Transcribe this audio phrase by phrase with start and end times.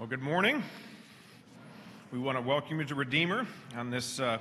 [0.00, 0.62] Well, good morning.
[2.10, 3.46] We want to welcome you to Redeemer
[3.76, 4.38] on this uh,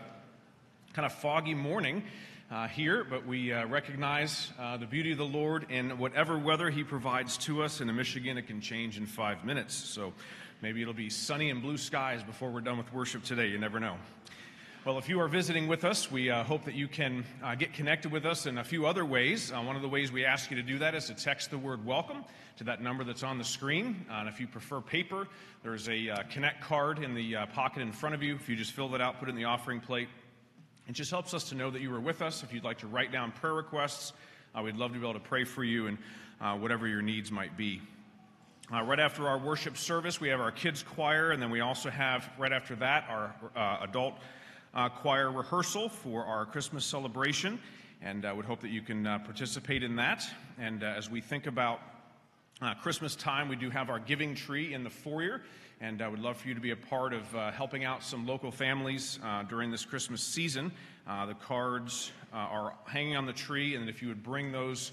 [0.94, 2.02] kind of foggy morning
[2.50, 6.69] uh, here, but we uh, recognize uh, the beauty of the Lord in whatever weather
[6.69, 7.81] He provides to us.
[7.81, 9.75] In Michigan, it can change in five minutes.
[9.75, 10.14] So
[10.62, 13.48] maybe it'll be sunny and blue skies before we're done with worship today.
[13.48, 13.98] You never know.
[14.86, 17.74] Well, if you are visiting with us, we uh, hope that you can uh, get
[17.74, 19.52] connected with us in a few other ways.
[19.52, 21.58] Uh, one of the ways we ask you to do that is to text the
[21.58, 22.24] word welcome
[22.56, 24.06] to that number that's on the screen.
[24.10, 25.28] Uh, and if you prefer paper,
[25.64, 28.36] there's a uh, Connect card in the uh, pocket in front of you.
[28.36, 30.08] If you just fill that out, put it in the offering plate.
[30.88, 32.42] It just helps us to know that you are with us.
[32.42, 34.14] If you'd like to write down prayer requests,
[34.64, 35.98] we'd love to be able to pray for you and
[36.62, 37.82] whatever your needs might be.
[38.72, 41.90] Uh, right after our worship service, we have our kids' choir, and then we also
[41.90, 44.14] have, right after that, our uh, adult
[44.74, 47.60] uh, choir rehearsal for our Christmas celebration,
[48.01, 50.25] and I uh, would hope that you can uh, participate in that.
[50.57, 51.81] And uh, as we think about
[52.62, 55.42] uh, Christmas time, we do have our giving tree in the foyer,
[55.81, 58.27] and I would love for you to be a part of uh, helping out some
[58.27, 60.72] local families during this Christmas season.
[61.07, 64.92] the cards are hanging on the tree, and if you would bring those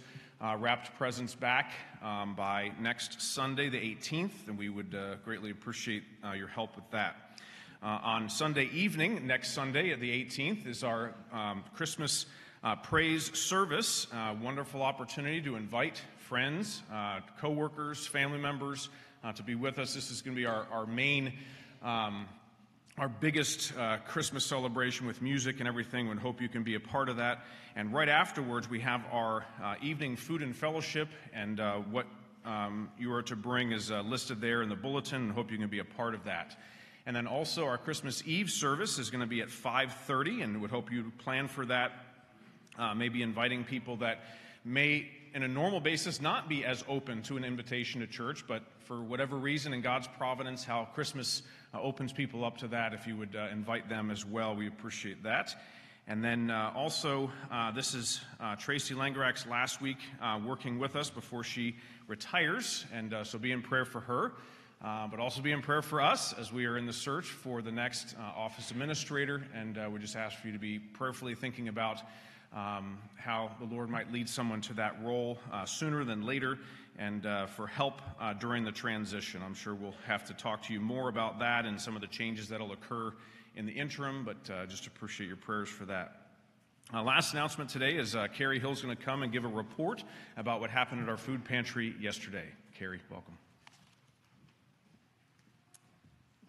[0.59, 1.73] wrapped presents back
[2.03, 6.05] um, by next Sunday, the 18th, then we would greatly appreciate
[6.37, 7.26] your help with that.
[7.87, 12.27] Uh, on Sunday evening, next Sunday the 18th, is our um, Christmas
[12.65, 14.09] uh, praise service.
[14.13, 18.89] Uh, wonderful opportunity to invite friends, uh, coworkers, family members
[19.23, 19.95] uh, to be with us.
[19.95, 21.33] This is going to be our, our main.
[21.81, 22.27] Um,
[22.99, 26.81] our biggest uh, Christmas celebration with music and everything, and hope you can be a
[26.81, 27.45] part of that.
[27.77, 31.61] And right afterwards, we have our uh, evening food and fellowship, and
[31.93, 32.07] what
[32.45, 35.79] um, you are to bring is listed there in the bulletin, hope you can be
[35.79, 36.57] a part of that.
[37.07, 40.71] And then also our Christmas Eve service is going to be at 5:30, and would
[40.71, 41.93] hope you plan for that.
[42.77, 44.25] Uh, maybe inviting people that
[44.65, 48.63] may, in a normal basis, not be as open to an invitation to church, but
[48.81, 51.43] for whatever reason in God's providence, how Christmas
[51.73, 52.93] uh, opens people up to that.
[52.93, 55.55] If you would uh, invite them as well, we appreciate that.
[56.09, 60.95] And then uh, also, uh, this is uh, Tracy Langerak's last week uh, working with
[60.95, 61.75] us before she
[62.07, 64.35] retires, and uh, so be in prayer for her.
[64.85, 67.63] Uh, but also be in prayer for us as we are in the search for
[67.63, 69.43] the next uh, office administrator.
[69.55, 72.03] And uh, we just ask for you to be prayerfully thinking about
[72.55, 76.59] um, how the Lord might lead someone to that role uh, sooner than later
[76.99, 79.43] and uh, for help uh, during the transition.
[79.45, 82.09] I'm sure we'll have to talk to you more about that and some of the
[82.09, 83.13] changes that will occur
[83.55, 86.27] in the interim, but just appreciate your prayers for that.
[86.95, 90.05] Uh, last announcement today is uh, Carrie Hill's going to come and give a report
[90.37, 92.47] about what happened at our food pantry yesterday.
[92.79, 93.37] Carrie, welcome.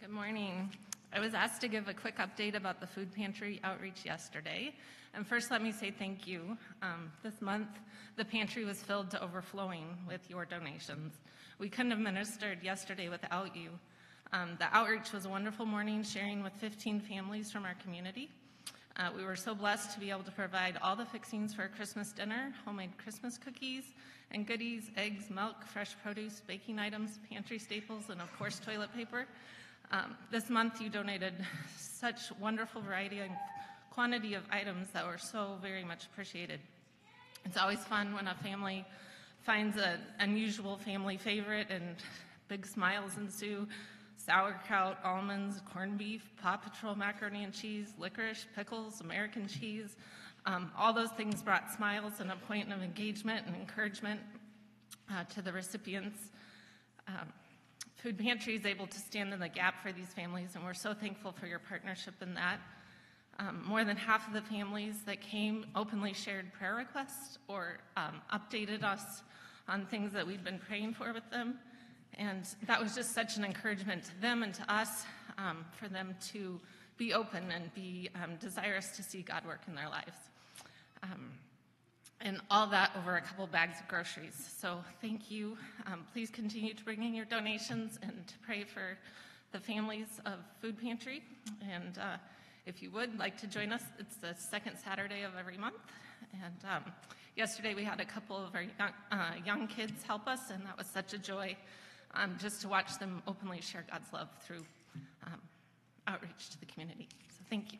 [0.07, 0.71] Good morning.
[1.11, 4.73] I was asked to give a quick update about the food pantry outreach yesterday.
[5.13, 6.57] And first, let me say thank you.
[6.81, 7.67] Um, this month,
[8.15, 11.15] the pantry was filled to overflowing with your donations.
[11.59, 13.71] We couldn't have ministered yesterday without you.
[14.31, 18.29] Um, the outreach was a wonderful morning, sharing with 15 families from our community.
[18.95, 21.69] Uh, we were so blessed to be able to provide all the fixings for a
[21.69, 23.83] Christmas dinner, homemade Christmas cookies
[24.31, 29.25] and goodies, eggs, milk, fresh produce, baking items, pantry staples, and of course, toilet paper.
[29.91, 31.33] Um, this month, you donated
[31.77, 33.31] such wonderful variety and
[33.89, 36.59] quantity of items that were so very much appreciated.
[37.45, 38.85] It's always fun when a family
[39.43, 41.95] finds an unusual family favorite and
[42.49, 43.67] big smiles ensue.
[44.17, 49.95] Sauerkraut, almonds, corned beef, Paw Patrol macaroni and cheese, licorice, pickles, American cheese.
[50.45, 54.19] Um, all those things brought smiles and a point of engagement and encouragement
[55.09, 56.19] uh, to the recipients.
[57.07, 57.31] Um,
[57.97, 60.93] Food Pantry is able to stand in the gap for these families, and we're so
[60.93, 62.59] thankful for your partnership in that.
[63.39, 68.21] Um, more than half of the families that came openly shared prayer requests or um,
[68.31, 69.23] updated us
[69.67, 71.55] on things that we'd been praying for with them.
[72.19, 75.03] And that was just such an encouragement to them and to us
[75.39, 76.59] um, for them to
[76.97, 80.17] be open and be um, desirous to see God work in their lives.
[82.19, 84.51] And all that over a couple bags of groceries.
[84.59, 85.55] So thank you.
[85.85, 88.97] Um, please continue to bring in your donations and to pray for
[89.51, 91.23] the families of Food Pantry.
[91.61, 92.17] And uh,
[92.65, 95.75] if you would like to join us, it's the second Saturday of every month.
[96.33, 96.91] And um,
[97.35, 100.77] yesterday we had a couple of our young, uh, young, kids help us, and that
[100.77, 101.55] was such a joy
[102.15, 104.65] um, just to watch them openly share God's love through
[105.25, 105.39] um,
[106.07, 107.07] outreach to the community.
[107.29, 107.79] So thank you.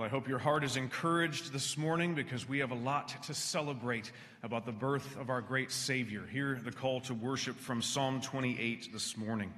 [0.00, 3.34] Well, I hope your heart is encouraged this morning because we have a lot to
[3.34, 6.22] celebrate about the birth of our great Savior.
[6.32, 9.52] Hear the call to worship from Psalm 28 this morning.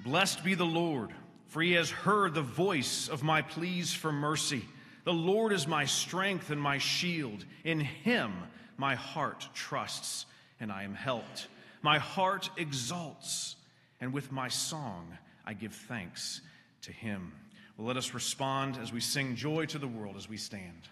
[0.00, 1.12] Blessed be the Lord,
[1.46, 4.64] for he has heard the voice of my pleas for mercy.
[5.04, 7.44] The Lord is my strength and my shield.
[7.62, 8.32] In him
[8.78, 10.26] my heart trusts,
[10.58, 11.46] and I am helped.
[11.82, 13.54] My heart exalts,
[14.00, 15.16] and with my song
[15.46, 16.40] I give thanks
[16.82, 17.30] to him.
[17.80, 20.88] Let us respond as we sing joy to the world as we stand.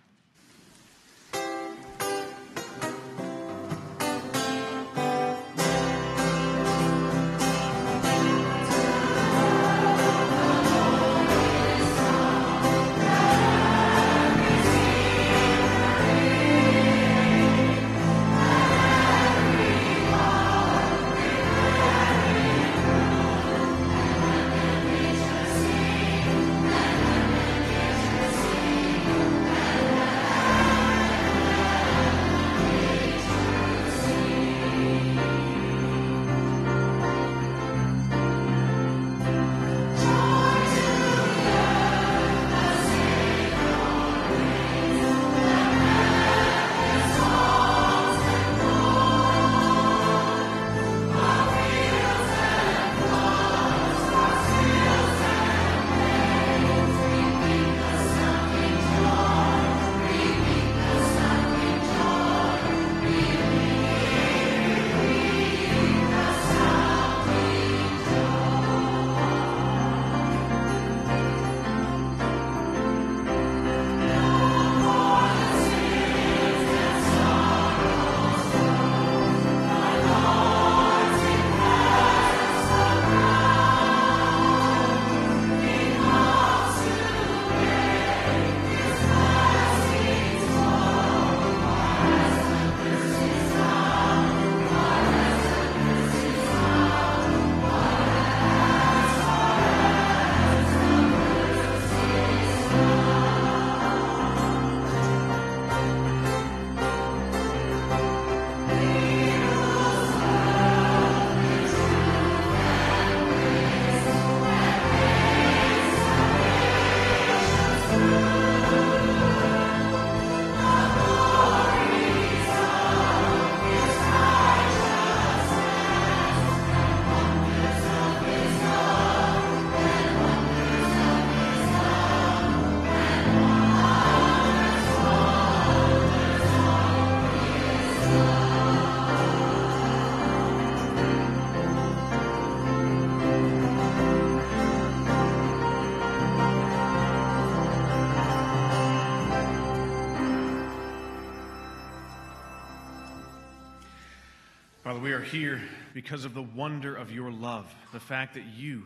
[155.07, 155.63] We are here
[155.95, 158.83] because of the wonder of your love, the fact that you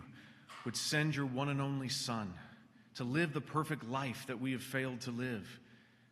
[0.66, 2.34] would send your one and only Son
[2.96, 5.48] to live the perfect life that we have failed to live,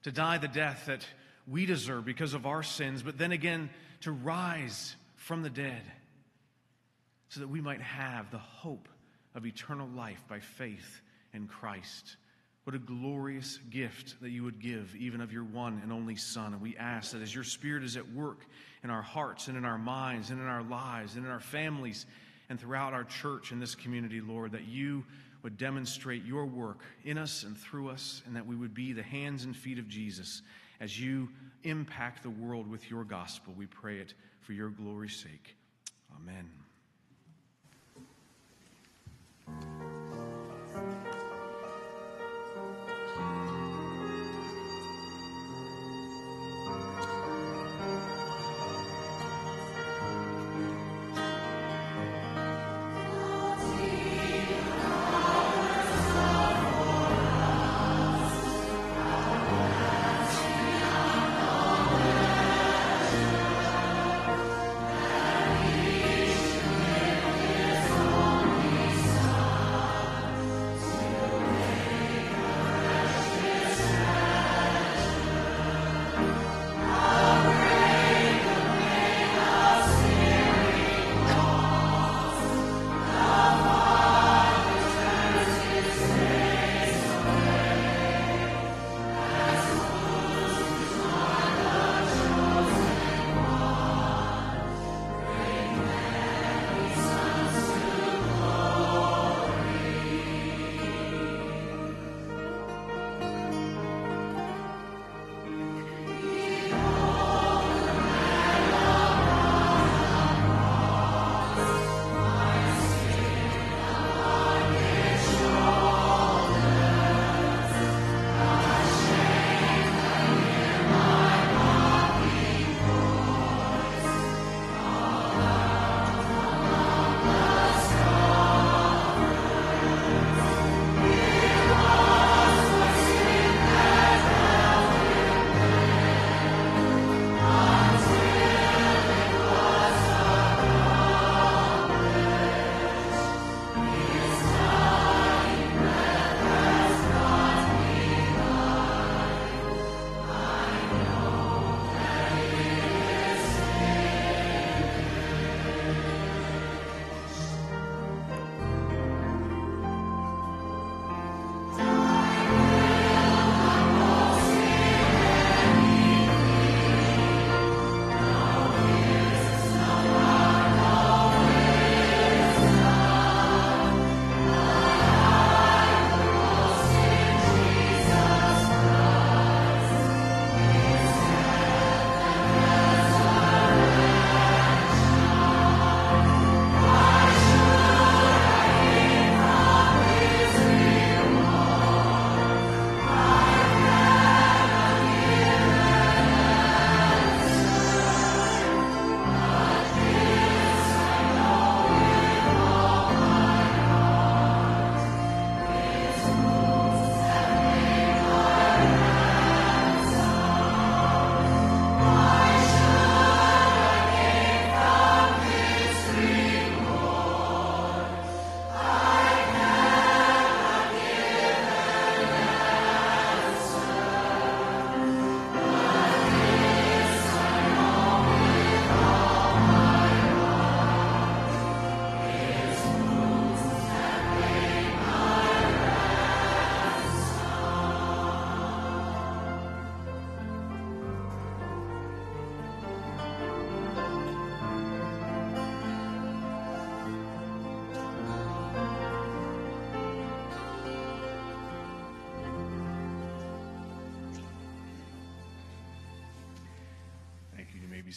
[0.05, 1.07] to die the death that
[1.47, 3.69] we deserve because of our sins, but then again
[4.01, 5.83] to rise from the dead
[7.29, 8.89] so that we might have the hope
[9.35, 11.03] of eternal life by faith
[11.35, 12.17] in Christ.
[12.65, 16.55] What a glorious gift that you would give, even of your one and only Son.
[16.55, 18.47] And we ask that as your Spirit is at work
[18.85, 22.07] in our hearts and in our minds and in our lives and in our families
[22.49, 25.05] and throughout our church and this community, Lord, that you
[25.43, 29.03] would demonstrate your work in us and through us, and that we would be the
[29.03, 30.43] hands and feet of Jesus
[30.81, 31.29] as you
[31.63, 33.55] impact the world with your gospel.
[33.57, 35.57] We pray it for your glory's sake.
[36.17, 36.58] Amen.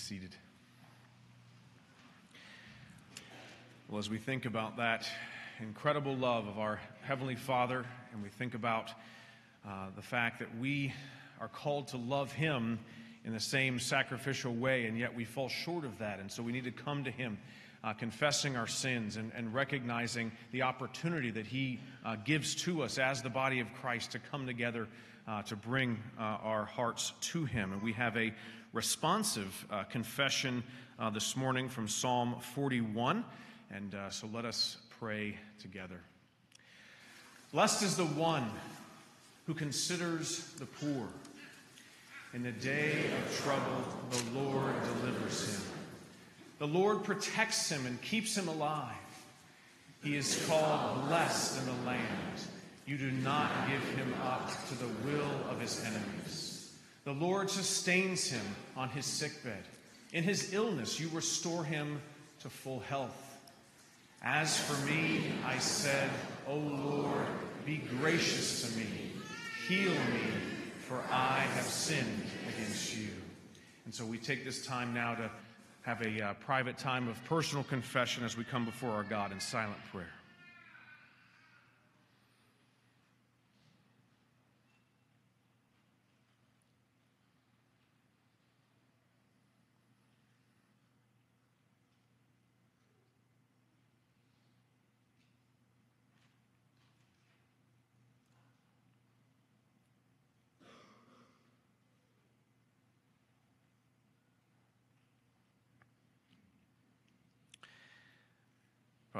[0.02, 0.36] Seated.
[3.88, 5.08] Well, as we think about that
[5.60, 8.90] incredible love of our Heavenly Father, and we think about
[9.64, 10.92] uh, the fact that we
[11.40, 12.80] are called to love Him
[13.26, 16.20] in the same sacrificial way, and yet we fall short of that.
[16.20, 17.38] And so we need to come to Him,
[17.84, 22.98] uh, confessing our sins and, and, recognizing the opportunity that He uh, gives to us
[22.98, 24.88] as the body of Christ to come together
[25.28, 27.72] uh, to bring uh, our hearts to Him.
[27.72, 28.34] And we have a
[28.74, 30.64] responsive uh, confession
[31.00, 33.26] uh, this morning from Psalm 41.
[33.74, 36.00] And so let us pray together.
[37.54, 38.50] Blessed is the one
[39.46, 41.08] who considers the poor.
[42.34, 45.62] In the day of trouble, the Lord delivers him.
[46.60, 48.96] The Lord protects him and keeps him alive.
[50.04, 52.42] He is called blessed in the land.
[52.86, 56.41] You do not give him up to the will of his enemies.
[57.04, 58.46] The Lord sustains him
[58.78, 59.64] on his sickbed.
[60.14, 62.02] In his illness, you restore him
[62.42, 63.40] to full health.
[64.24, 66.10] As for me, I said,
[66.48, 67.26] O Lord,
[67.66, 69.14] be gracious to me.
[69.68, 70.32] Heal me,
[70.88, 72.24] for I have sinned
[72.56, 73.10] against you.
[73.86, 75.32] And so we take this time now to
[75.82, 79.40] have a uh, private time of personal confession as we come before our God in
[79.40, 80.21] silent prayer.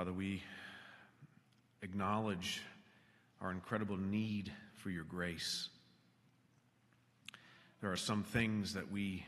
[0.02, 0.42] Father, we
[1.84, 2.60] acknowledge
[3.40, 5.70] our incredible need for your grace.
[7.82, 9.24] There are some things that we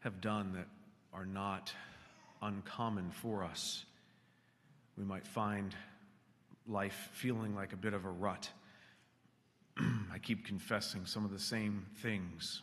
[0.00, 0.66] have done that
[1.14, 1.72] are not
[2.42, 3.86] uncommon for us.
[4.98, 5.74] We might find
[6.68, 8.50] life feeling like a bit of a rut.
[9.78, 12.60] I keep confessing some of the same things.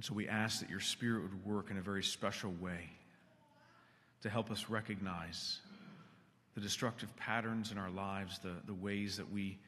[0.00, 2.88] And so we ask that your Spirit would work in a very special way
[4.22, 5.58] to help us recognize
[6.54, 9.58] the destructive patterns in our lives, the, the ways that we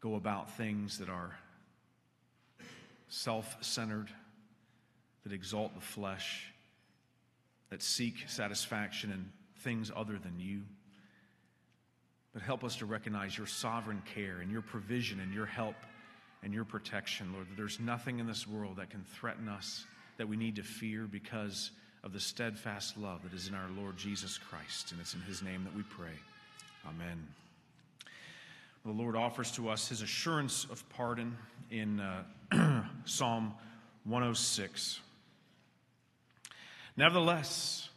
[0.00, 1.38] go about things that are
[3.10, 4.08] self centered,
[5.24, 6.50] that exalt the flesh,
[7.68, 10.62] that seek satisfaction in things other than you.
[12.32, 15.76] But help us to recognize your sovereign care and your provision and your help
[16.42, 17.46] and your protection, Lord.
[17.56, 19.84] There's nothing in this world that can threaten us
[20.16, 21.70] that we need to fear because
[22.04, 24.92] of the steadfast love that is in our Lord Jesus Christ.
[24.92, 26.12] And it's in his name that we pray.
[26.86, 27.26] Amen.
[28.84, 31.36] The Lord offers to us his assurance of pardon
[31.70, 33.52] in uh, Psalm
[34.04, 35.00] 106.
[36.96, 37.88] Nevertheless,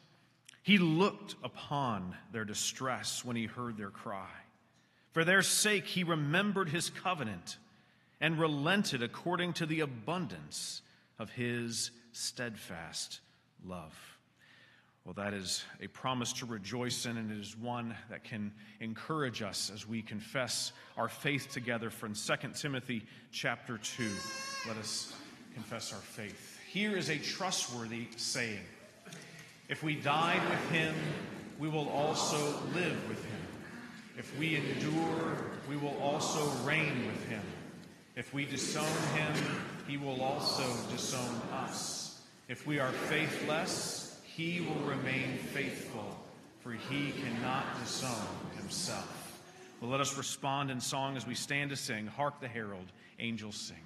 [0.64, 4.30] he looked upon their distress when he heard their cry.
[5.12, 7.58] For their sake, he remembered his covenant
[8.22, 10.84] and relented according to the abundance
[11.20, 13.20] of his steadfast
[13.66, 13.94] love.
[15.04, 19.42] Well, that is a promise to rejoice in, and it is one that can encourage
[19.42, 24.08] us as we confess our faith together from 2 Timothy chapter 2.
[24.68, 25.16] Let us
[25.56, 26.60] confess our faith.
[26.72, 28.60] Here is a trustworthy saying
[29.68, 30.94] If we died with him,
[31.58, 32.38] we will also
[32.76, 33.42] live with him.
[34.18, 37.42] If we endure, we will also reign with him.
[38.22, 39.34] If we disown him,
[39.88, 42.22] he will also disown us.
[42.48, 46.20] If we are faithless, he will remain faithful,
[46.60, 49.42] for he cannot disown himself.
[49.82, 52.06] Well, let us respond in song as we stand to sing.
[52.06, 53.80] Hark the herald, angels sing.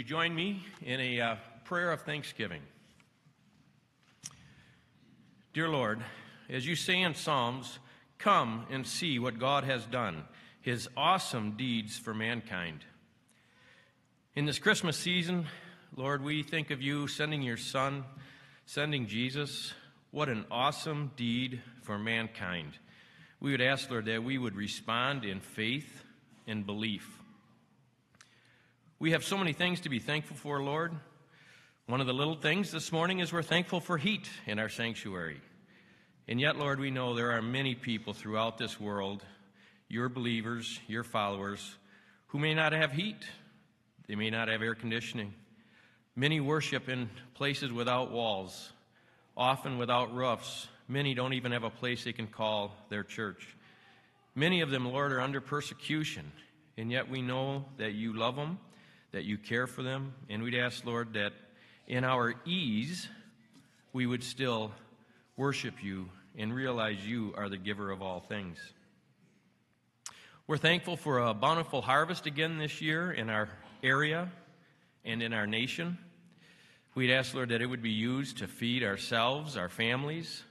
[0.00, 2.62] You join me in a uh, prayer of thanksgiving?
[5.52, 6.00] Dear Lord,
[6.48, 7.78] as you say in Psalms,
[8.16, 10.24] come and see what God has done,
[10.62, 12.82] his awesome deeds for mankind.
[14.34, 15.44] In this Christmas season,
[15.94, 18.06] Lord, we think of you sending your Son,
[18.64, 19.74] sending Jesus.
[20.12, 22.72] What an awesome deed for mankind.
[23.38, 26.04] We would ask, Lord, that we would respond in faith
[26.46, 27.19] and belief.
[29.00, 30.92] We have so many things to be thankful for, Lord.
[31.86, 35.40] One of the little things this morning is we're thankful for heat in our sanctuary.
[36.28, 39.24] And yet, Lord, we know there are many people throughout this world,
[39.88, 41.76] your believers, your followers,
[42.26, 43.24] who may not have heat.
[44.06, 45.32] They may not have air conditioning.
[46.14, 48.70] Many worship in places without walls,
[49.34, 50.68] often without roofs.
[50.88, 53.56] Many don't even have a place they can call their church.
[54.34, 56.30] Many of them, Lord, are under persecution,
[56.76, 58.58] and yet we know that you love them
[59.12, 60.14] that you care for them.
[60.28, 61.32] And we'd ask, Lord, that
[61.86, 63.08] in our ease,
[63.92, 64.72] we would still
[65.36, 68.58] worship you and realize you are the giver of all things.
[70.46, 73.48] We're thankful for a bountiful harvest again this year in our
[73.82, 74.30] area
[75.04, 75.98] and in our nation.
[76.94, 80.42] We'd ask, Lord, that it would be used to feed ourselves, our families,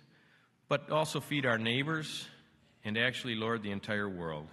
[0.69, 2.28] but also feed our neighbors,
[2.86, 4.48] and actually, Lord, the entire world.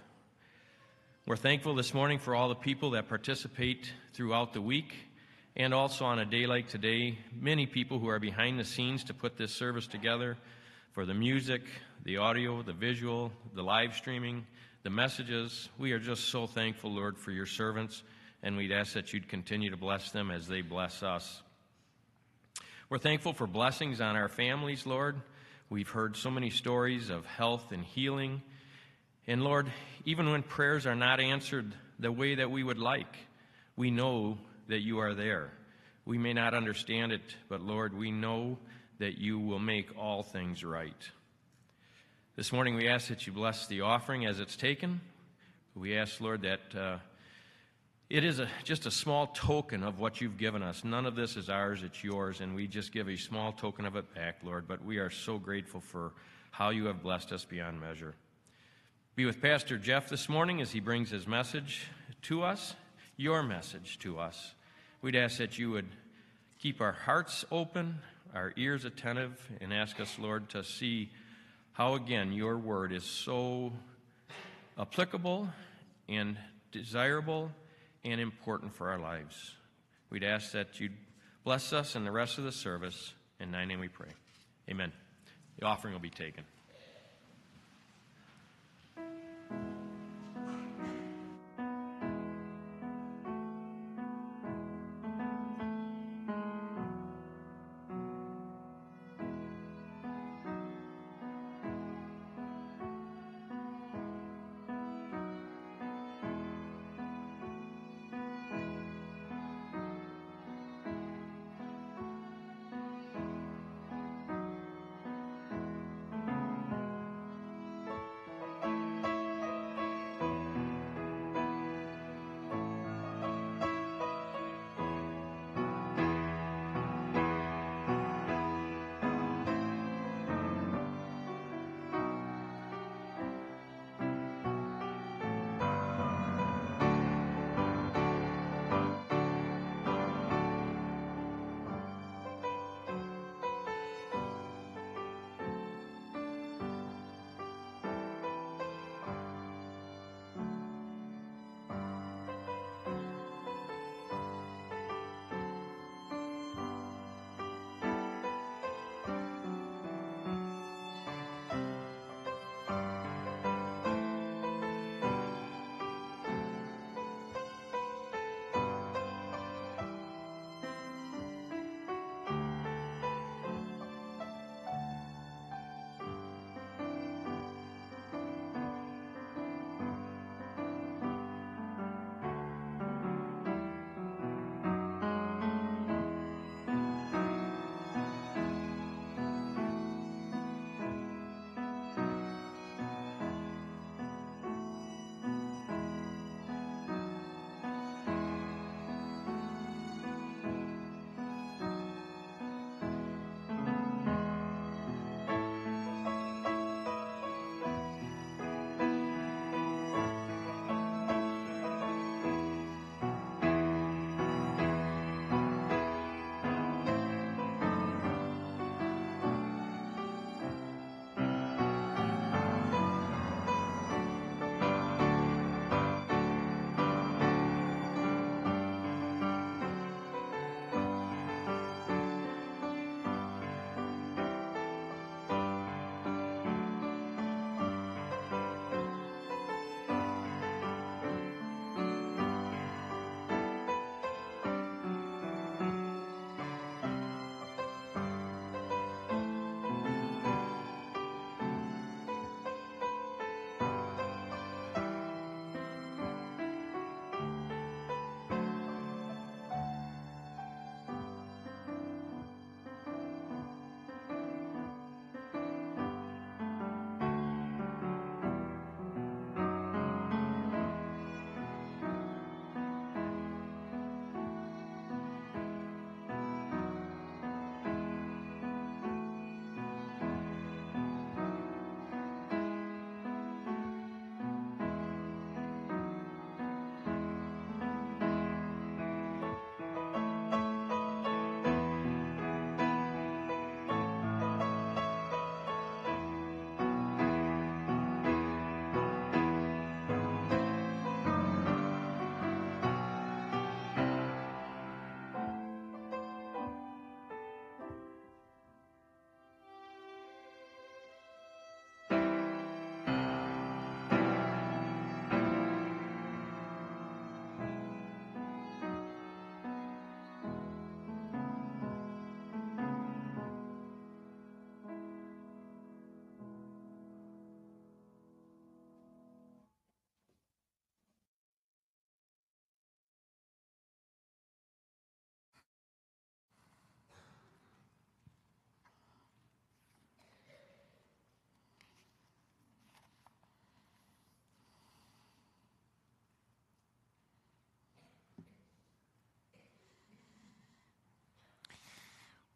[1.27, 4.95] We're thankful this morning for all the people that participate throughout the week
[5.57, 7.17] and also on a day like today.
[7.37, 10.37] Many people who are behind the scenes to put this service together
[10.93, 11.63] for the music,
[12.05, 14.47] the audio, the visual, the live streaming,
[14.83, 15.67] the messages.
[15.77, 18.03] We are just so thankful, Lord, for your servants,
[18.41, 21.43] and we'd ask that you'd continue to bless them as they bless us.
[22.89, 25.21] We're thankful for blessings on our families, Lord.
[25.69, 28.43] We've heard so many stories of health and healing.
[29.27, 29.71] And Lord,
[30.05, 33.13] even when prayers are not answered the way that we would like,
[33.75, 34.37] we know
[34.67, 35.51] that you are there.
[36.05, 38.57] We may not understand it, but Lord, we know
[38.99, 40.95] that you will make all things right.
[42.37, 45.01] This morning we ask that you bless the offering as it's taken.
[45.75, 46.97] We ask, Lord, that uh,
[48.09, 50.85] it is a, just a small token of what you've given us.
[50.85, 53.97] None of this is ours, it's yours, and we just give a small token of
[53.97, 54.67] it back, Lord.
[54.67, 56.13] But we are so grateful for
[56.51, 58.15] how you have blessed us beyond measure.
[59.17, 61.87] Be with Pastor Jeff this morning as he brings his message
[62.21, 62.75] to us,
[63.15, 64.53] your message to us.
[65.01, 65.87] We'd ask that you would
[66.59, 67.97] keep our hearts open,
[68.35, 71.09] our ears attentive, and ask us, Lord, to see
[71.71, 73.73] how, again, your word is so
[74.77, 75.49] applicable
[76.07, 76.37] and
[76.71, 77.51] desirable
[78.05, 79.55] and important for our lives.
[80.11, 80.93] We'd ask that you'd
[81.43, 83.15] bless us in the rest of the service.
[83.39, 84.09] In thy name we pray.
[84.69, 84.91] Amen.
[85.57, 86.43] The offering will be taken.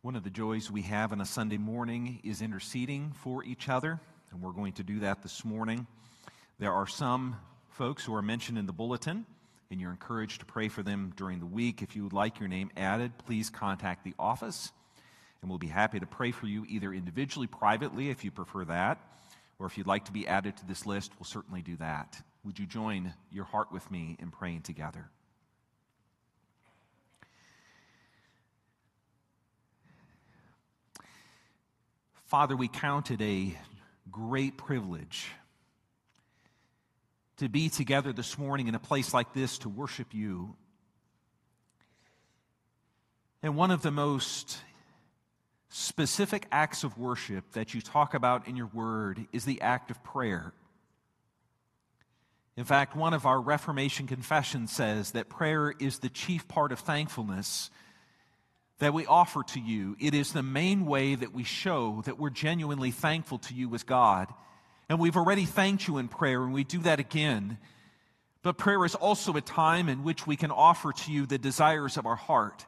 [0.03, 3.99] One of the joys we have on a Sunday morning is interceding for each other,
[4.31, 5.85] and we're going to do that this morning.
[6.57, 7.35] There are some
[7.69, 9.27] folks who are mentioned in the bulletin,
[9.69, 11.83] and you're encouraged to pray for them during the week.
[11.83, 14.71] If you would like your name added, please contact the office,
[15.39, 18.97] and we'll be happy to pray for you either individually, privately, if you prefer that,
[19.59, 22.19] or if you'd like to be added to this list, we'll certainly do that.
[22.43, 25.11] Would you join your heart with me in praying together?
[32.31, 33.53] Father, we count it a
[34.09, 35.27] great privilege
[37.35, 40.55] to be together this morning in a place like this to worship you.
[43.43, 44.59] And one of the most
[45.67, 50.01] specific acts of worship that you talk about in your word is the act of
[50.01, 50.53] prayer.
[52.55, 56.79] In fact, one of our Reformation confessions says that prayer is the chief part of
[56.79, 57.69] thankfulness
[58.81, 59.95] that we offer to you.
[59.99, 63.83] It is the main way that we show that we're genuinely thankful to you as
[63.83, 64.27] God.
[64.89, 67.59] And we've already thanked you in prayer, and we do that again.
[68.41, 71.95] But prayer is also a time in which we can offer to you the desires
[71.95, 72.65] of our heart.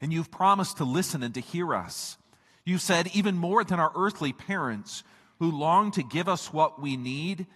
[0.00, 2.16] And you've promised to listen and to hear us.
[2.64, 5.04] You said, even more than our earthly parents
[5.38, 7.46] who long to give us what we need,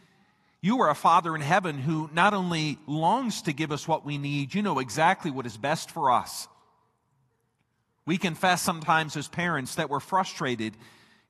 [0.60, 4.18] you are a Father in heaven who not only longs to give us what we
[4.18, 6.46] need, you know exactly what is best for us.
[8.06, 10.76] We confess sometimes as parents that we're frustrated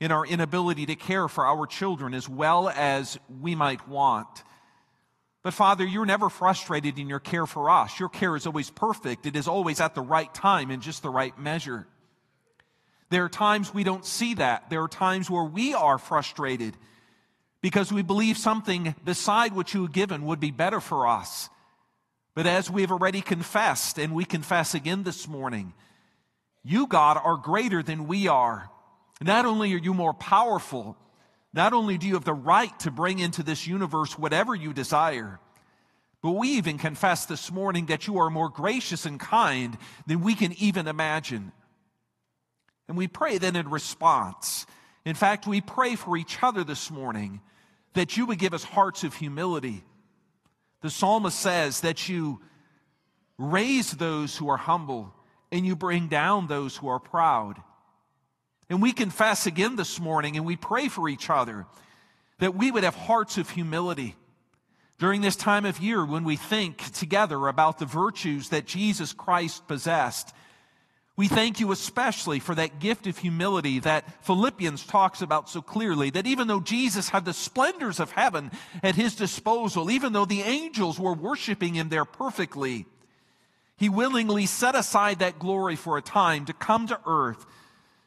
[0.00, 4.44] in our inability to care for our children as well as we might want.
[5.42, 7.98] But Father, you're never frustrated in your care for us.
[7.98, 9.26] Your care is always perfect.
[9.26, 11.86] It is always at the right time in just the right measure.
[13.10, 14.70] There are times we don't see that.
[14.70, 16.76] There are times where we are frustrated
[17.62, 21.48] because we believe something beside what you have given would be better for us.
[22.34, 25.74] But as we have already confessed, and we confess again this morning,
[26.62, 28.70] you, God, are greater than we are.
[29.20, 30.96] Not only are you more powerful,
[31.52, 35.40] not only do you have the right to bring into this universe whatever you desire,
[36.22, 40.34] but we even confess this morning that you are more gracious and kind than we
[40.34, 41.52] can even imagine.
[42.88, 44.66] And we pray then in response.
[45.04, 47.40] In fact, we pray for each other this morning
[47.94, 49.82] that you would give us hearts of humility.
[50.82, 52.40] The psalmist says that you
[53.38, 55.14] raise those who are humble
[55.52, 57.60] and you bring down those who are proud.
[58.68, 61.66] And we confess again this morning and we pray for each other
[62.38, 64.16] that we would have hearts of humility
[64.98, 69.66] during this time of year when we think together about the virtues that Jesus Christ
[69.66, 70.32] possessed.
[71.16, 76.10] We thank you especially for that gift of humility that Philippians talks about so clearly.
[76.10, 78.50] That even though Jesus had the splendors of heaven
[78.82, 82.86] at his disposal, even though the angels were worshiping him there perfectly,
[83.80, 87.46] he willingly set aside that glory for a time to come to earth,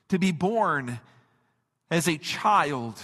[0.08, 1.00] to be born
[1.90, 3.02] as a child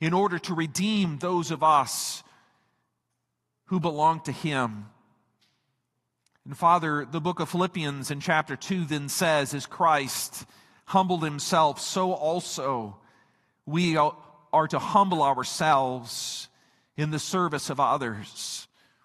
[0.00, 2.22] in order to redeem those of us
[3.66, 4.86] who belong to him.
[6.44, 10.46] And Father, the book of Philippians in chapter 2 then says, as Christ
[10.84, 12.98] humbled himself, so also
[13.66, 16.48] we are to humble ourselves
[16.96, 18.63] in the service of others.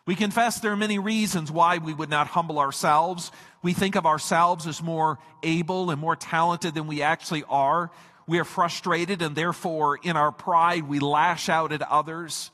[0.10, 3.32] We confess there are many reasons why we would not humble ourselves.
[3.62, 7.92] We think of ourselves as more able and more talented than we actually are.
[8.26, 12.50] We are frustrated and therefore in our pride we lash out at others.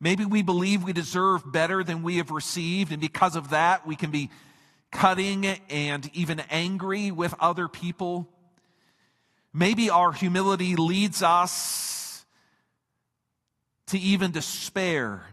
[0.00, 3.94] Maybe we believe we deserve better than we have received and because of that we
[3.94, 4.30] can be
[4.90, 8.26] cutting and even angry with other people.
[9.52, 12.24] Maybe our humility leads us
[13.88, 15.26] to even despair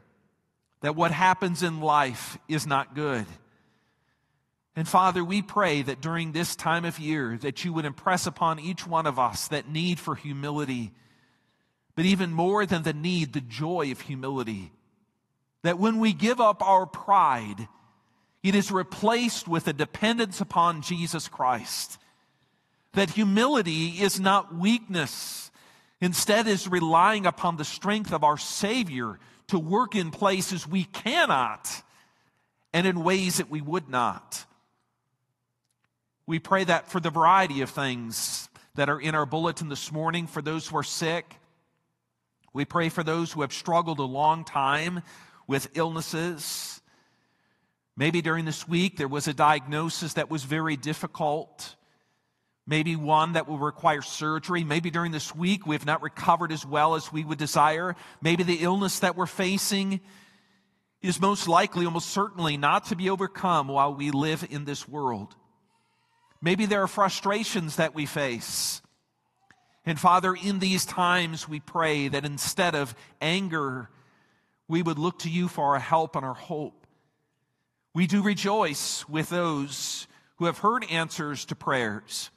[0.81, 3.25] that what happens in life is not good.
[4.75, 8.59] And Father, we pray that during this time of year that you would impress upon
[8.59, 10.91] each one of us that need for humility,
[11.95, 14.71] but even more than the need, the joy of humility.
[15.63, 17.67] That when we give up our pride,
[18.41, 21.97] it is replaced with a dependence upon Jesus Christ.
[22.93, 25.51] That humility is not weakness,
[25.99, 29.19] instead is relying upon the strength of our Savior
[29.49, 31.69] to work in places we cannot
[32.73, 34.45] and in ways that we would not.
[36.25, 40.27] We pray that for the variety of things that are in our bulletin this morning,
[40.27, 41.35] for those who are sick.
[42.53, 45.01] We pray for those who have struggled a long time
[45.47, 46.81] with illnesses.
[47.97, 51.75] Maybe during this week there was a diagnosis that was very difficult
[52.69, 54.63] maybe one that will require surgery.
[54.63, 57.95] Maybe during this week we have not recovered as well as we would desire.
[58.21, 59.99] Maybe the illness that we're facing
[61.01, 65.35] is most likely, almost certainly, not to be overcome while we live in this world.
[66.41, 68.83] Maybe there are frustrations that we face.
[69.83, 73.89] And Father, in these times, we pray that instead of anger,
[74.67, 76.85] we would look to you for our help and our hope.
[77.95, 80.05] We do rejoice with those
[80.35, 82.29] who have heard answers to prayers.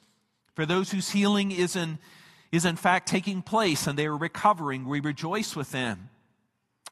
[0.55, 1.99] For those whose healing is in,
[2.51, 6.09] is in fact taking place and they are recovering, we rejoice with them.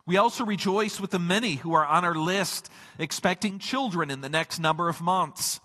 [0.06, 4.30] We also rejoice with the many who are on our list expecting children in the
[4.30, 5.60] next number of months.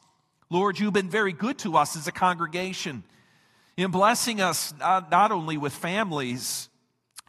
[0.50, 3.02] Lord, you've been very good to us as a congregation
[3.76, 6.68] in blessing us not, not only with families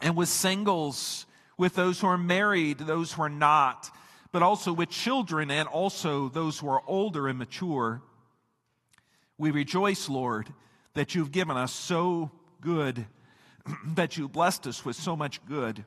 [0.02, 1.26] and with singles,
[1.58, 3.90] with those who are married, those who are not,
[4.32, 8.02] but also with children and also those who are older and mature.
[9.40, 10.52] We rejoice, Lord,
[10.96, 13.06] that you've given us so good,
[13.86, 15.86] that you blessed us with so much good.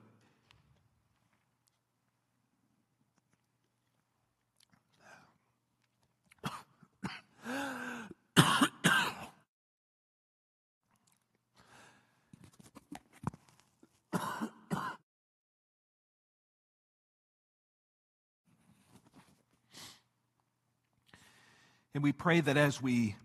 [21.92, 23.16] And we pray that as we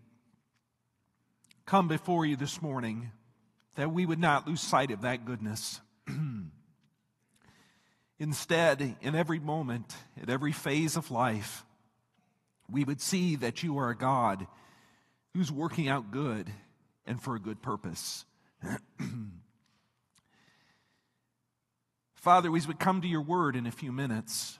[1.66, 3.10] come before you this morning,
[3.74, 5.80] that we would not lose sight of that goodness.
[8.18, 11.64] Instead, in every moment, at every phase of life,
[12.70, 14.46] we would see that you are a God
[15.34, 16.50] who's working out good
[17.04, 18.24] and for a good purpose.
[22.14, 24.58] Father, as we come to your word in a few minutes,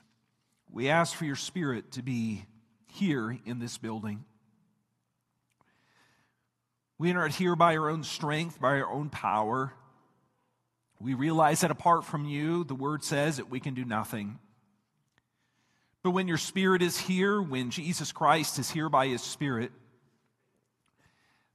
[0.70, 2.44] we ask for your spirit to be
[2.92, 4.24] here in this building.
[6.98, 9.72] We are not here by our own strength, by our own power.
[10.98, 14.38] We realize that apart from you, the word says that we can do nothing.
[16.02, 19.72] But when your spirit is here, when Jesus Christ is here by his spirit,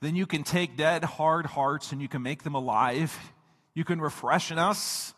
[0.01, 3.17] then you can take dead, hard hearts and you can make them alive.
[3.73, 5.13] You can refreshen us.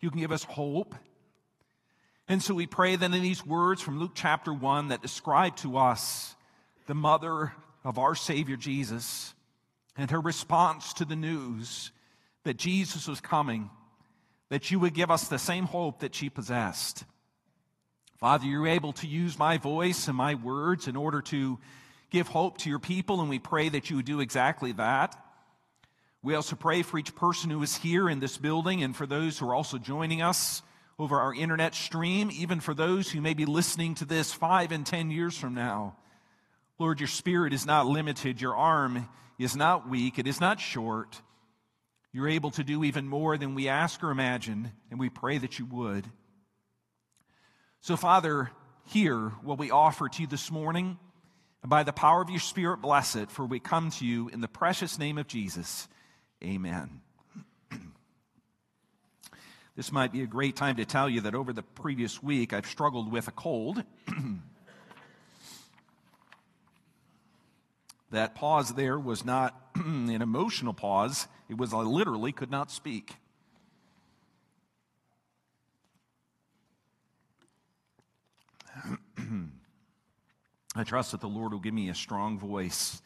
[0.00, 0.94] You can give us hope.
[2.28, 5.78] And so we pray that in these words from Luke chapter 1 that describe to
[5.78, 6.34] us
[6.86, 7.52] the mother
[7.84, 9.34] of our Savior Jesus
[9.96, 11.90] and her response to the news
[12.44, 13.70] that Jesus was coming,
[14.48, 17.04] that you would give us the same hope that she possessed.
[18.18, 21.58] Father, you're able to use my voice and my words in order to
[22.10, 25.14] give hope to your people, and we pray that you would do exactly that.
[26.22, 29.38] We also pray for each person who is here in this building and for those
[29.38, 30.62] who are also joining us
[30.98, 34.84] over our internet stream, even for those who may be listening to this five and
[34.84, 35.96] ten years from now.
[36.78, 39.08] Lord, your spirit is not limited, your arm
[39.38, 41.20] is not weak, it is not short.
[42.12, 45.58] You're able to do even more than we ask or imagine, and we pray that
[45.58, 46.06] you would.
[47.80, 48.50] So, Father,
[48.86, 50.98] hear what we offer to you this morning,
[51.62, 54.40] and by the power of your Spirit, bless it, for we come to you in
[54.40, 55.88] the precious name of Jesus.
[56.42, 57.00] Amen.
[59.76, 62.66] This might be a great time to tell you that over the previous week I've
[62.66, 63.84] struggled with a cold.
[68.10, 73.14] that pause there was not an emotional pause, it was I literally could not speak.
[80.76, 83.02] I trust that the Lord will give me a strong voice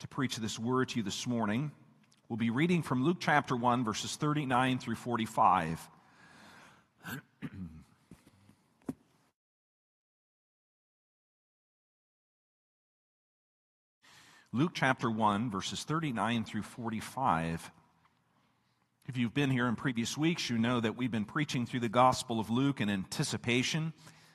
[0.00, 1.70] to preach this word to you this morning.
[2.28, 5.88] We'll be reading from Luke chapter 1, verses 39 through 45.
[14.52, 17.72] Luke chapter 1, verses 39 through 45.
[19.08, 21.88] If you've been here in previous weeks, you know that we've been preaching through the
[21.88, 23.92] Gospel of Luke in anticipation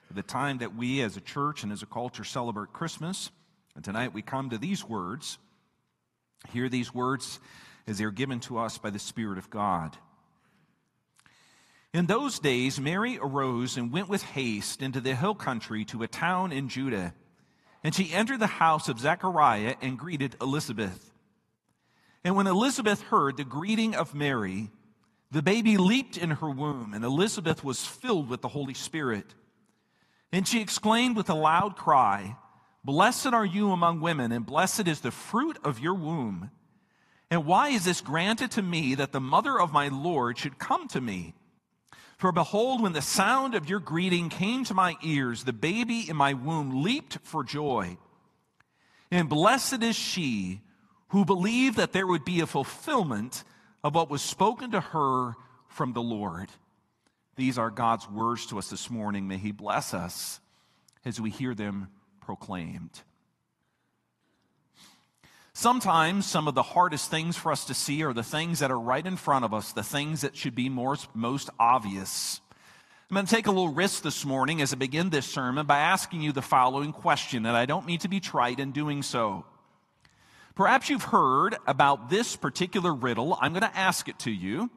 [0.09, 3.31] of the time that we as a church and as a culture celebrate Christmas.
[3.73, 5.37] And tonight we come to these words.
[6.51, 7.39] Hear these words
[7.87, 9.97] as they are given to us by the Spirit of God.
[11.93, 16.07] In those days, Mary arose and went with haste into the hill country to a
[16.07, 17.13] town in Judah.
[17.83, 21.11] And she entered the house of Zechariah and greeted Elizabeth.
[22.23, 24.69] And when Elizabeth heard the greeting of Mary,
[25.31, 29.33] the baby leaped in her womb, and Elizabeth was filled with the Holy Spirit.
[30.31, 32.35] And she exclaimed with a loud cry,
[32.83, 36.51] Blessed are you among women, and blessed is the fruit of your womb.
[37.29, 40.87] And why is this granted to me that the mother of my Lord should come
[40.89, 41.33] to me?
[42.21, 46.15] For behold, when the sound of your greeting came to my ears, the baby in
[46.15, 47.97] my womb leaped for joy.
[49.09, 50.61] And blessed is she
[51.07, 53.43] who believed that there would be a fulfillment
[53.83, 55.33] of what was spoken to her
[55.67, 56.51] from the Lord.
[57.37, 59.27] These are God's words to us this morning.
[59.27, 60.39] May He bless us
[61.03, 61.87] as we hear them
[62.21, 63.01] proclaimed.
[65.61, 68.79] Sometimes some of the hardest things for us to see are the things that are
[68.79, 72.41] right in front of us, the things that should be more, most obvious.
[73.07, 75.77] I'm going to take a little risk this morning as I begin this sermon by
[75.77, 79.45] asking you the following question, and I don't mean to be trite in doing so.
[80.55, 83.37] Perhaps you've heard about this particular riddle.
[83.39, 84.71] I'm going to ask it to you,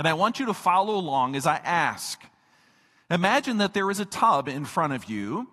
[0.00, 2.20] and I want you to follow along as I ask.
[3.08, 5.46] Imagine that there is a tub in front of you,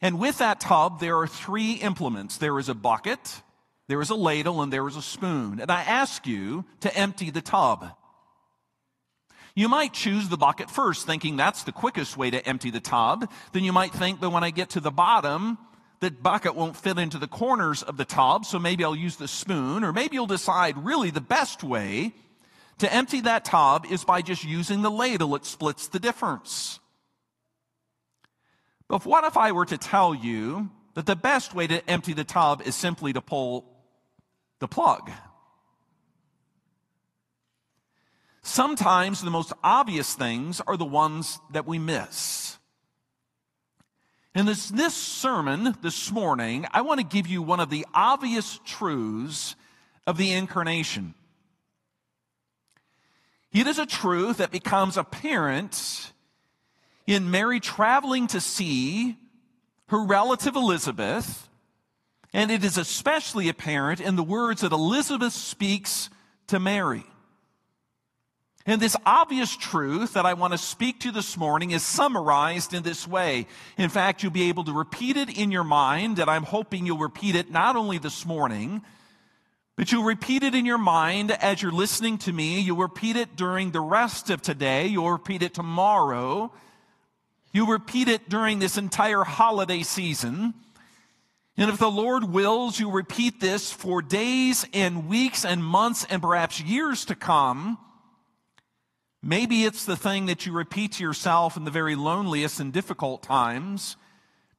[0.00, 3.42] and with that tub, there are three implements there is a bucket,
[3.88, 5.60] there is a ladle, and there is a spoon.
[5.60, 7.90] And I ask you to empty the tub.
[9.54, 13.30] You might choose the bucket first, thinking that's the quickest way to empty the tub.
[13.52, 15.58] Then you might think that when I get to the bottom,
[16.00, 19.28] the bucket won't fit into the corners of the tub, so maybe I'll use the
[19.28, 19.84] spoon.
[19.84, 22.14] Or maybe you'll decide really the best way
[22.78, 25.36] to empty that tub is by just using the ladle.
[25.36, 26.80] It splits the difference.
[28.88, 32.24] But what if I were to tell you that the best way to empty the
[32.24, 33.73] tub is simply to pull
[34.64, 35.10] the plug?
[38.40, 42.56] Sometimes the most obvious things are the ones that we miss.
[44.34, 48.58] In this, this sermon this morning, I want to give you one of the obvious
[48.64, 49.54] truths
[50.06, 51.14] of the incarnation.
[53.52, 56.10] It is a truth that becomes apparent
[57.06, 59.18] in Mary traveling to see
[59.88, 61.48] her relative Elizabeth,
[62.34, 66.10] and it is especially apparent in the words that Elizabeth speaks
[66.48, 67.04] to Mary.
[68.66, 72.82] And this obvious truth that I want to speak to this morning is summarized in
[72.82, 73.46] this way.
[73.78, 76.98] In fact, you'll be able to repeat it in your mind, and I'm hoping you'll
[76.98, 78.82] repeat it not only this morning,
[79.76, 82.58] but you'll repeat it in your mind as you're listening to me.
[82.60, 84.86] You'll repeat it during the rest of today.
[84.86, 86.52] You'll repeat it tomorrow.
[87.52, 90.54] You'll repeat it during this entire holiday season.
[91.56, 96.20] And if the Lord wills, you'll repeat this for days and weeks and months and
[96.20, 97.78] perhaps years to come
[99.26, 103.22] Maybe it's the thing that you repeat to yourself in the very loneliest and difficult
[103.22, 103.96] times.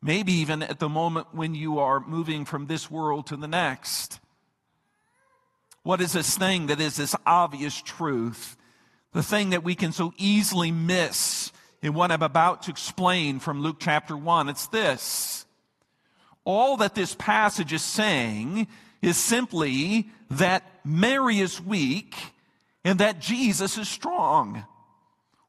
[0.02, 4.20] Maybe even at the moment when you are moving from this world to the next.
[5.84, 8.58] What is this thing that is this obvious truth?
[9.14, 11.52] The thing that we can so easily miss
[11.84, 14.50] in what I'm about to explain from Luke chapter 1.
[14.50, 15.45] It's this.
[16.46, 18.68] All that this passage is saying
[19.02, 22.16] is simply that Mary is weak
[22.84, 24.64] and that Jesus is strong.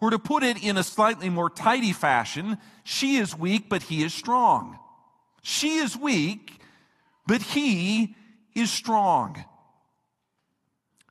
[0.01, 4.03] Or to put it in a slightly more tidy fashion, she is weak, but he
[4.03, 4.79] is strong.
[5.43, 6.61] She is weak,
[7.27, 8.15] but he
[8.55, 9.45] is strong.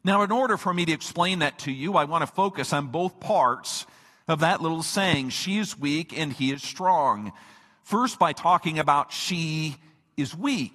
[0.04, 2.88] Now, in order for me to explain that to you, I want to focus on
[2.88, 3.86] both parts
[4.28, 7.32] of that little saying, she is weak and he is strong.
[7.86, 9.76] First, by talking about she
[10.18, 10.74] is weak.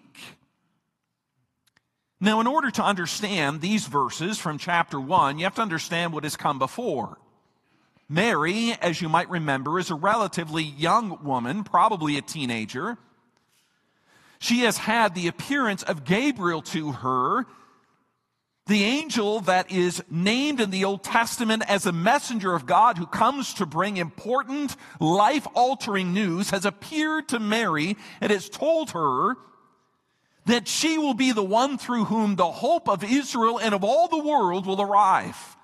[2.20, 6.22] Now, in order to understand these verses from chapter 1, you have to understand what
[6.22, 7.18] has come before.
[8.08, 12.96] Mary, as you might remember, is a relatively young woman, probably a teenager.
[14.38, 17.44] She has had the appearance of Gabriel to her,
[18.70, 23.06] the angel that is named in the Old Testament as a messenger of God who
[23.06, 29.34] comes to bring important, life altering news, has appeared to Mary and has told her
[30.46, 34.06] that she will be the one through whom the hope of Israel and of all
[34.06, 35.56] the world will arrive.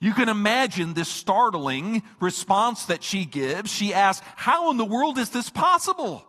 [0.00, 3.72] You can imagine this startling response that she gives.
[3.72, 6.24] She asks, How in the world is this possible?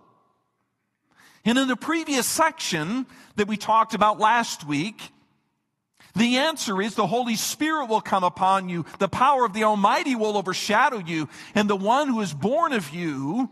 [1.44, 5.12] And in the previous section that we talked about last week,
[6.16, 10.16] the answer is the Holy Spirit will come upon you, the power of the Almighty
[10.16, 13.50] will overshadow you, and the one who is born of you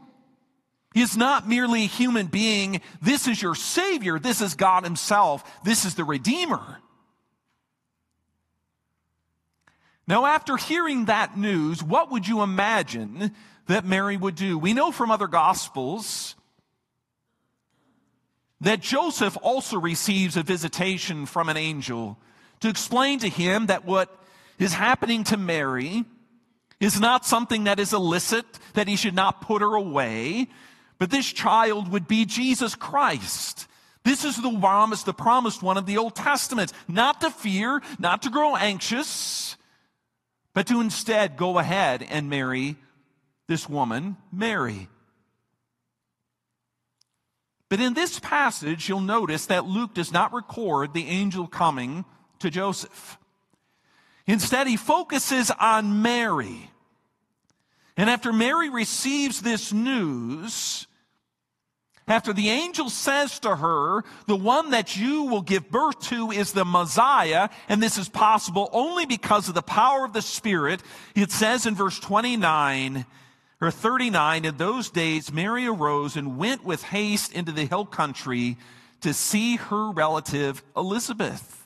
[0.96, 2.82] is not merely a human being.
[3.02, 4.20] This is your Savior.
[4.20, 5.44] This is God Himself.
[5.64, 6.78] This is the Redeemer.
[10.06, 13.32] Now, after hearing that news, what would you imagine
[13.68, 14.58] that Mary would do?
[14.58, 16.36] We know from other Gospels
[18.62, 22.18] that Joseph also receives a visitation from an angel
[22.64, 24.10] to explain to him that what
[24.58, 26.06] is happening to Mary
[26.80, 30.48] is not something that is illicit, that he should not put her away,
[30.98, 33.68] but this child would be Jesus Christ.
[34.06, 36.72] This is the promise, the promised one of the Old Testament.
[36.88, 39.58] Not to fear, not to grow anxious,
[40.54, 42.78] but to instead go ahead and marry
[43.48, 44.88] this woman, Mary.
[47.68, 52.06] But in this passage, you'll notice that Luke does not record the angel coming
[52.44, 53.18] to Joseph.
[54.28, 56.70] Instead, he focuses on Mary.
[57.98, 60.88] And after Mary receives this news,
[62.08, 66.52] after the angel says to her, the one that you will give birth to is
[66.52, 70.82] the Messiah, and this is possible only because of the power of the Spirit,
[71.16, 73.06] it says in verse 29,
[73.62, 78.58] or 39, in those days Mary arose and went with haste into the hill country
[79.00, 81.63] to see her relative Elizabeth.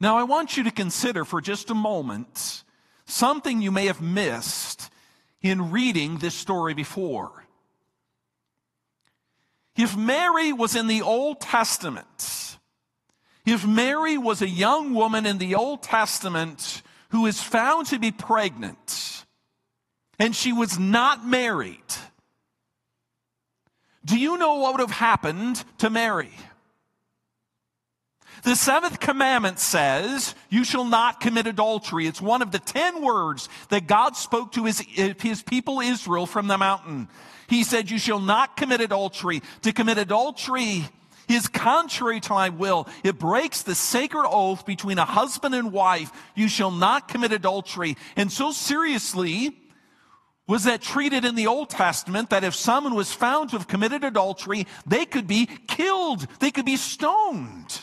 [0.00, 2.64] Now I want you to consider for just a moment
[3.04, 4.90] something you may have missed
[5.42, 7.44] in reading this story before.
[9.76, 12.58] If Mary was in the Old Testament,
[13.44, 18.10] if Mary was a young woman in the Old Testament who is found to be
[18.10, 19.24] pregnant
[20.18, 21.78] and she was not married,
[24.04, 26.32] do you know what would have happened to Mary?
[28.42, 32.06] The seventh commandment says, You shall not commit adultery.
[32.06, 36.46] It's one of the ten words that God spoke to his, his people Israel from
[36.46, 37.08] the mountain.
[37.48, 39.42] He said, You shall not commit adultery.
[39.62, 40.84] To commit adultery
[41.28, 42.88] is contrary to my will.
[43.04, 46.10] It breaks the sacred oath between a husband and wife.
[46.34, 47.96] You shall not commit adultery.
[48.16, 49.56] And so seriously,
[50.46, 54.02] was that treated in the Old Testament that if someone was found to have committed
[54.02, 56.26] adultery, they could be killed.
[56.40, 57.80] They could be stoned.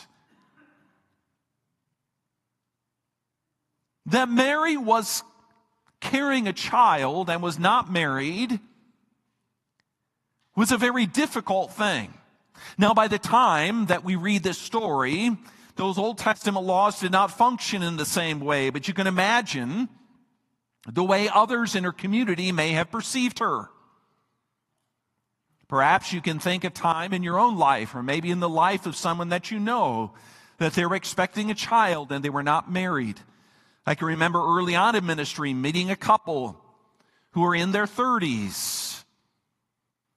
[4.08, 5.22] That Mary was
[6.00, 8.60] carrying a child and was not married
[10.56, 12.12] was a very difficult thing.
[12.76, 15.36] Now, by the time that we read this story,
[15.76, 19.88] those Old Testament laws did not function in the same way, but you can imagine
[20.86, 23.68] the way others in her community may have perceived her.
[25.68, 28.86] Perhaps you can think of time in your own life, or maybe in the life
[28.86, 30.12] of someone that you know,
[30.56, 33.20] that they were expecting a child and they were not married.
[33.88, 36.62] I can remember early on in ministry meeting a couple
[37.30, 39.02] who were in their 30s.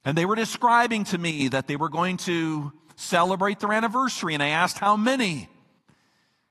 [0.03, 4.33] And they were describing to me that they were going to celebrate their anniversary.
[4.33, 5.47] And I asked how many.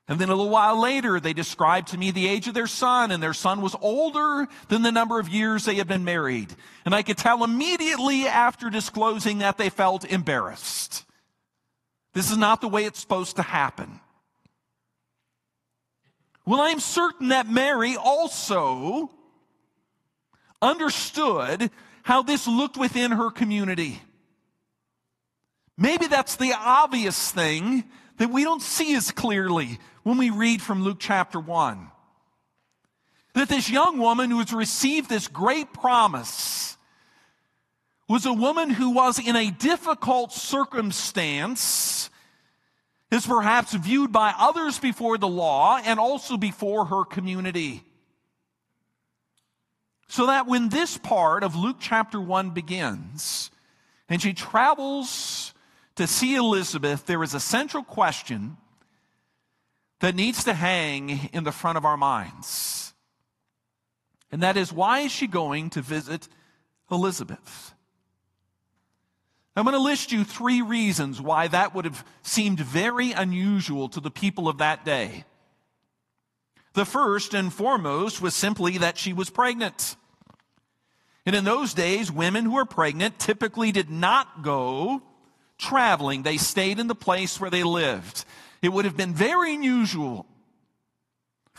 [0.07, 3.11] And then a little while later, they described to me the age of their son,
[3.11, 6.55] and their son was older than the number of years they had been married.
[6.85, 11.05] And I could tell immediately after disclosing that they felt embarrassed.
[12.13, 13.99] This is not the way it's supposed to happen.
[16.51, 19.09] Well, I'm certain that Mary also
[20.61, 21.71] understood
[22.03, 24.01] how this looked within her community.
[25.77, 27.85] Maybe that's the obvious thing
[28.17, 31.89] that we don't see as clearly when we read from Luke chapter 1.
[33.35, 36.75] That this young woman who has received this great promise
[38.09, 42.09] was a woman who was in a difficult circumstance
[43.11, 47.83] is perhaps viewed by others before the law and also before her community.
[50.07, 53.51] So that when this part of Luke chapter 1 begins,
[54.09, 55.53] and she travels
[55.95, 58.57] to see Elizabeth, there is a central question
[59.99, 62.93] that needs to hang in the front of our minds.
[64.31, 66.27] And that is, why is she going to visit
[66.89, 67.70] Elizabeth?
[69.55, 73.99] I'm going to list you three reasons why that would have seemed very unusual to
[73.99, 75.25] the people of that day.
[76.73, 79.97] The first and foremost was simply that she was pregnant.
[81.25, 85.01] And in those days, women who were pregnant typically did not go
[85.57, 86.23] traveling.
[86.23, 88.23] They stayed in the place where they lived.
[88.61, 90.25] It would have been very unusual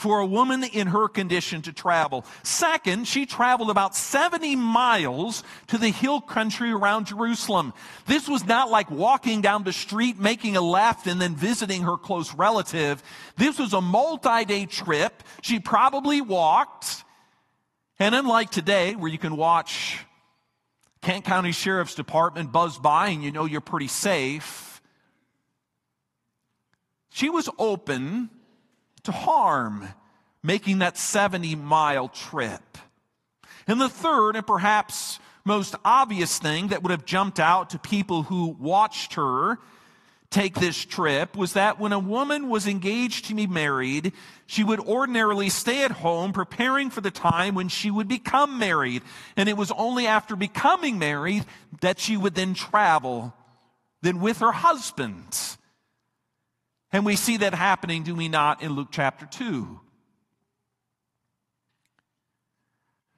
[0.03, 2.27] for a woman in her condition to travel.
[2.43, 7.73] Second, she traveled about 70 miles to the hill country around Jerusalem.
[8.07, 11.97] This was not like walking down the street, making a left, and then visiting her
[11.97, 13.01] close relative.
[13.37, 15.23] This was a multi-day trip.
[15.41, 17.05] She probably walked.
[18.01, 20.05] And unlike today, where you can watch
[21.01, 24.83] Kent County Sheriff's Department buzz by and you know you're pretty safe,
[27.11, 28.31] she was open
[29.05, 29.89] to harm
[30.43, 32.79] making that 70 mile trip.
[33.67, 38.25] And the third and perhaps most obvious thing that would have jumped out to people
[38.25, 39.59] who watched her
[40.31, 44.13] take this trip was that when a woman was engaged to be married,
[44.47, 49.03] she would ordinarily stay at home preparing for the time when she would become married.
[49.37, 51.45] And it was only after becoming married
[51.83, 53.35] that she would then travel,
[54.01, 55.57] then with her husband.
[56.93, 59.81] And we see that happening, do we not, in Luke chapter 2.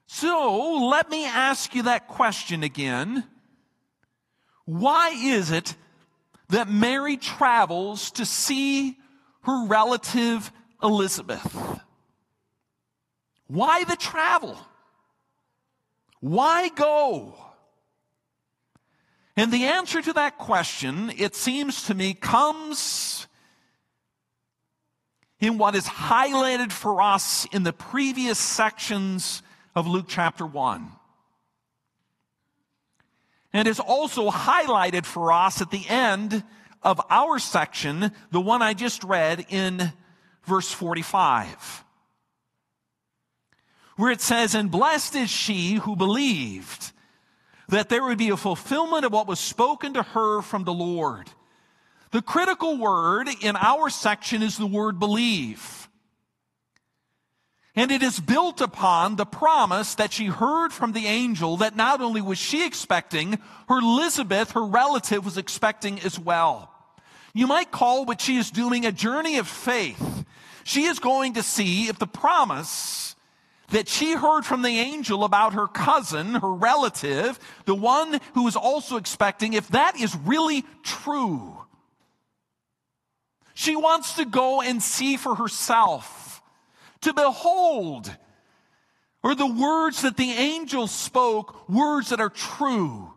[0.07, 3.25] So let me ask you that question again.
[4.65, 5.75] Why is it
[6.51, 8.97] that Mary travels to see
[9.43, 11.81] her relative Elizabeth?
[13.49, 14.57] Why the travel?
[16.21, 17.35] Why go?
[19.37, 23.24] And the answer to that question, it seems to me, comes
[25.45, 29.43] in what is highlighted for us in the previous sections
[29.75, 30.91] of Luke chapter 1.
[33.53, 36.43] And is also highlighted for us at the end
[36.83, 39.93] of our section, the one I just read in
[40.45, 41.85] verse 45,
[43.97, 46.93] where it says, And blessed is she who believed
[47.69, 51.31] that there would be a fulfillment of what was spoken to her from the Lord.
[52.15, 55.89] The critical word in our section is the word believe.
[57.75, 62.01] And it is built upon the promise that she heard from the angel that not
[62.01, 66.71] only was she expecting, her Elizabeth, her relative, was expecting as well.
[67.33, 70.25] You might call what she is doing a journey of faith.
[70.63, 73.17] She is going to see if the promise
[73.71, 78.55] that she heard from the angel about her cousin, her relative, the one who is
[78.55, 81.64] also expecting, if that is really true.
[83.55, 86.43] She wants to go and see for herself,
[87.03, 88.15] to behold,
[89.23, 93.13] or the words that the angel spoke, words that are true.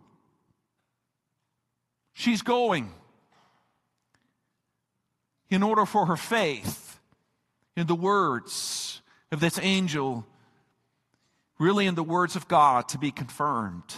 [2.13, 2.91] She's going
[5.49, 6.99] in order for her faith
[7.75, 10.25] in the words of this angel,
[11.59, 13.93] really in the words of God, to be confirmed.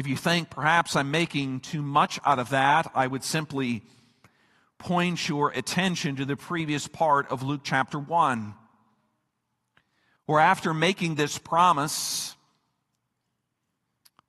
[0.00, 3.82] If you think perhaps I'm making too much out of that, I would simply
[4.78, 8.54] point your attention to the previous part of Luke chapter 1,
[10.24, 12.34] where after making this promise,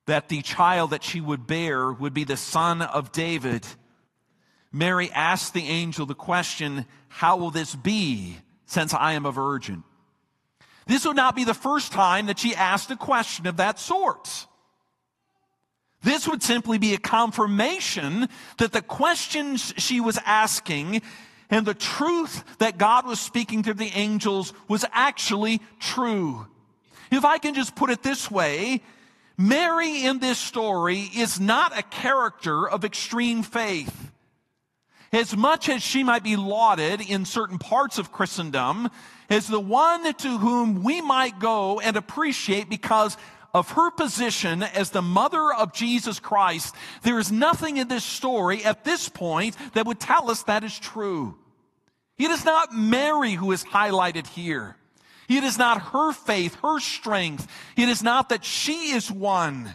[0.04, 3.66] that the child that she would bear would be the son of David,
[4.72, 9.84] Mary asked the angel the question, How will this be since I am a virgin?
[10.86, 14.48] This would not be the first time that she asked a question of that sort.
[16.02, 18.28] This would simply be a confirmation
[18.58, 21.02] that the questions she was asking
[21.48, 26.46] and the truth that God was speaking through the angels was actually true.
[27.10, 28.80] If I can just put it this way,
[29.36, 34.10] Mary in this story is not a character of extreme faith.
[35.12, 38.88] As much as she might be lauded in certain parts of Christendom
[39.28, 43.18] as the one to whom we might go and appreciate because
[43.54, 48.64] of her position as the mother of Jesus Christ, there is nothing in this story
[48.64, 51.36] at this point that would tell us that is true.
[52.18, 54.76] It is not Mary who is highlighted here.
[55.28, 57.46] It is not her faith, her strength.
[57.76, 59.74] It is not that she is one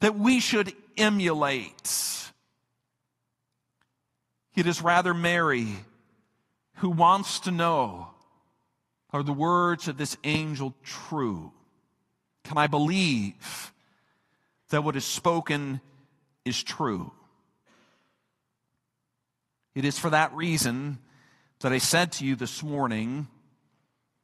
[0.00, 2.30] that we should emulate.
[4.54, 5.68] It is rather Mary
[6.76, 8.08] who wants to know
[9.10, 11.52] are the words of this angel true?
[12.48, 13.72] Can I believe
[14.70, 15.80] that what is spoken
[16.44, 17.12] is true?
[19.74, 20.98] It is for that reason
[21.60, 23.28] that I said to you this morning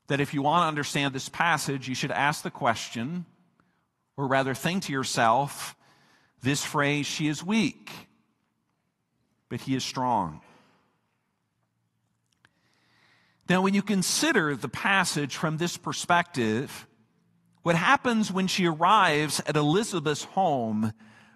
[0.06, 3.26] that if you want to understand this passage, you should ask the question,
[4.16, 5.76] or rather think to yourself,
[6.42, 7.90] this phrase, she is weak
[9.54, 10.40] but he is strong.
[13.48, 16.88] Now, when you consider the passage from this perspective,
[17.64, 20.92] what happens when she arrives at Elizabeth's home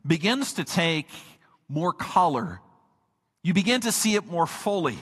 [0.06, 1.08] begins to take
[1.70, 2.60] more color.
[3.42, 4.98] You begin to see it more fully.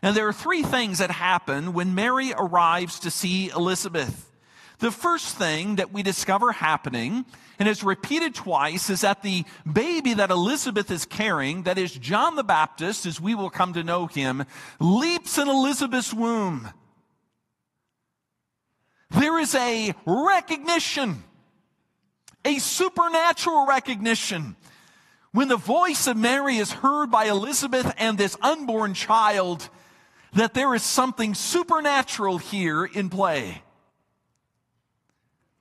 [0.00, 4.32] And there are three things that happen when Mary arrives to see Elizabeth.
[4.78, 7.26] The first thing that we discover happening,
[7.58, 12.34] and it's repeated twice, is that the baby that Elizabeth is carrying, that is John
[12.34, 14.46] the Baptist, as we will come to know him,
[14.80, 16.70] leaps in Elizabeth's womb.
[19.16, 21.24] There is a recognition,
[22.44, 24.56] a supernatural recognition.
[25.32, 29.68] When the voice of Mary is heard by Elizabeth and this unborn child,
[30.34, 33.62] that there is something supernatural here in play.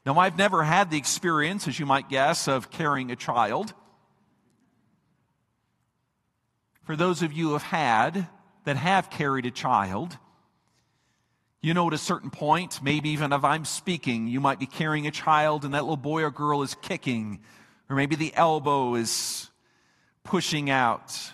[0.06, 3.74] Now, I've never had the experience, as you might guess, of carrying a child.
[6.84, 8.28] For those of you who have had,
[8.66, 10.18] that have carried a child,
[11.66, 15.07] you know at a certain point, maybe even if I'm speaking, you might be carrying
[15.07, 17.39] a child and that little boy or girl is kicking,
[17.89, 19.49] or maybe the elbow is
[20.24, 21.32] pushing out.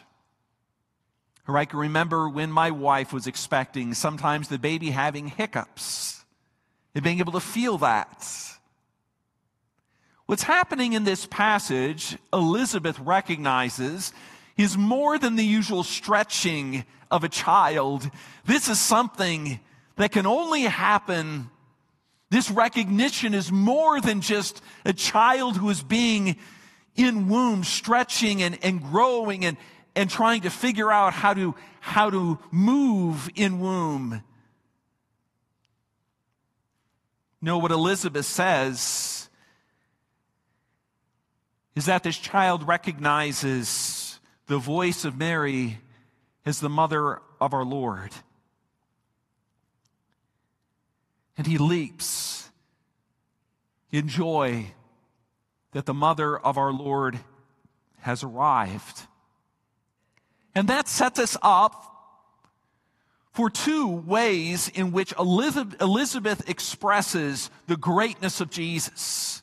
[1.50, 6.24] Or I can remember when my wife was expecting, sometimes the baby having hiccups
[6.96, 8.26] and being able to feel that.
[10.28, 14.14] What's happening in this passage, Elizabeth recognizes,
[14.56, 18.10] is more than the usual stretching of a child.
[18.46, 19.60] This is something
[19.98, 21.50] that can only happen
[22.32, 26.38] This recognition is more than just a child who is being
[26.96, 29.58] in womb, stretching and, and growing and,
[29.98, 34.24] and trying to figure out how to, how to move in womb.
[37.42, 39.30] No, what Elizabeth says
[41.76, 45.80] is that this child recognizes the voice of Mary
[46.46, 48.12] as the mother of our Lord.
[51.42, 52.52] And he leaps
[53.90, 54.74] in joy
[55.72, 57.20] that the mother of our Lord
[58.02, 59.08] has arrived.
[60.54, 61.84] And that sets us up
[63.32, 69.42] for two ways in which Elizabeth expresses the greatness of Jesus.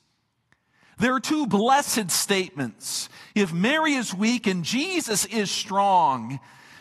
[1.01, 3.09] There are two blessed statements.
[3.35, 6.39] If Mary is weak and Jesus is strong,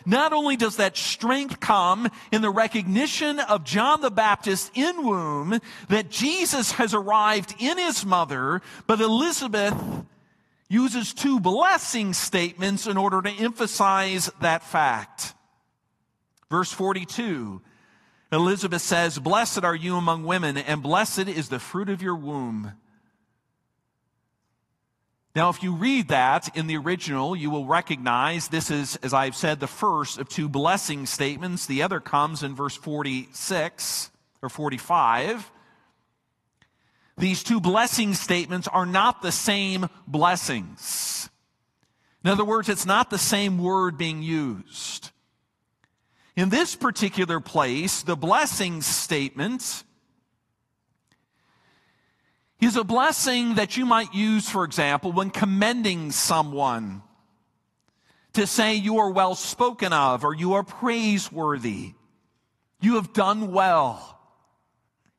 [0.08, 5.60] not only does that strength come in the recognition of John the Baptist in womb
[5.88, 9.74] that Jesus has arrived in his mother, but Elizabeth
[10.68, 15.34] uses two blessing statements in order to emphasize that fact.
[16.50, 17.60] Verse 42,
[18.32, 22.72] Elizabeth says, Blessed are you among women, and blessed is the fruit of your womb.
[25.34, 29.36] Now, if you read that in the original, you will recognize this is, as I've
[29.36, 31.66] said, the first of two blessing statements.
[31.66, 34.10] The other comes in verse 46
[34.42, 35.50] or 45.
[37.18, 41.28] These two blessing statements are not the same blessings.
[42.24, 45.10] In other words, it's not the same word being used.
[46.36, 49.82] In this particular place, the blessing statement
[52.60, 57.02] is a blessing that you might use, for example, when commending someone
[58.32, 61.92] to say you are well spoken of or you are praiseworthy.
[62.80, 64.20] You have done well.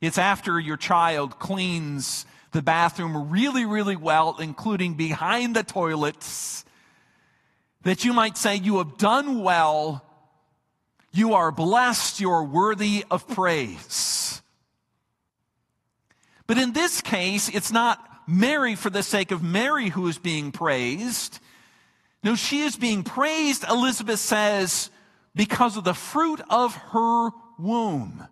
[0.01, 6.65] It's after your child cleans the bathroom really, really well, including behind the toilets,
[7.83, 10.05] that you might say you have done well
[11.11, 14.18] you are blessed, you are worthy of praise.
[16.49, 20.51] But in this case, it's not Mary for the sake of Mary who is being
[20.51, 21.37] praised.
[22.23, 24.89] No, she is being praised, Elizabeth says,
[25.35, 27.29] because of the fruit of her
[27.59, 28.25] womb.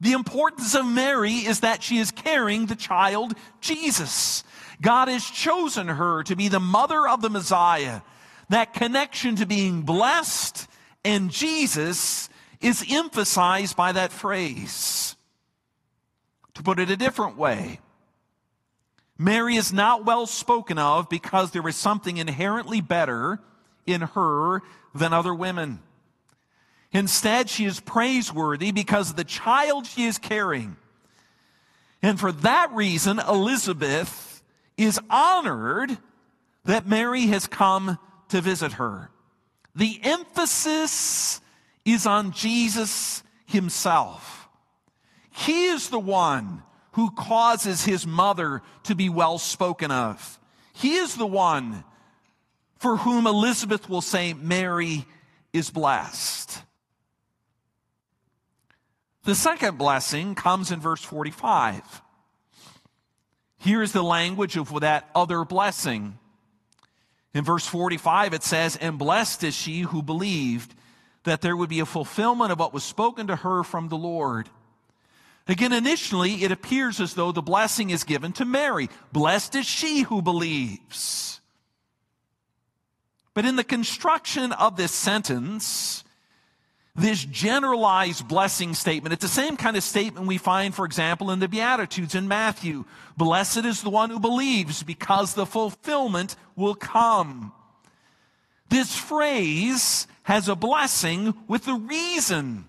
[0.00, 4.42] The importance of Mary is that she is carrying the child Jesus.
[4.80, 8.00] God has chosen her to be the mother of the Messiah.
[8.48, 10.66] That connection to being blessed
[11.04, 12.30] and Jesus
[12.62, 15.17] is emphasized by that phrase.
[16.58, 17.78] To put it a different way,
[19.16, 23.38] Mary is not well spoken of because there is something inherently better
[23.86, 25.78] in her than other women.
[26.90, 30.76] Instead, she is praiseworthy because of the child she is carrying.
[32.02, 34.42] And for that reason, Elizabeth
[34.76, 35.96] is honored
[36.64, 38.00] that Mary has come
[38.30, 39.12] to visit her.
[39.76, 41.40] The emphasis
[41.84, 44.37] is on Jesus himself.
[45.38, 50.40] He is the one who causes his mother to be well spoken of.
[50.72, 51.84] He is the one
[52.78, 55.04] for whom Elizabeth will say, Mary
[55.52, 56.62] is blessed.
[59.22, 62.02] The second blessing comes in verse 45.
[63.58, 66.18] Here is the language of that other blessing.
[67.32, 70.74] In verse 45, it says, And blessed is she who believed
[71.22, 74.48] that there would be a fulfillment of what was spoken to her from the Lord.
[75.48, 78.90] Again, initially, it appears as though the blessing is given to Mary.
[79.12, 81.40] Blessed is she who believes.
[83.32, 86.04] But in the construction of this sentence,
[86.94, 89.12] this generalized blessing statement.
[89.12, 92.84] It's the same kind of statement we find, for example, in the Beatitudes in Matthew.
[93.16, 97.52] Blessed is the one who believes because the fulfillment will come.
[98.68, 102.66] This phrase has a blessing with the reason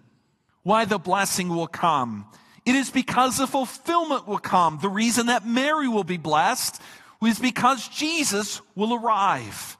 [0.63, 2.25] why the blessing will come.
[2.69, 4.77] It is because the fulfillment will come.
[4.79, 6.79] The reason that Mary will be blessed
[7.19, 9.75] is because Jesus will arrive.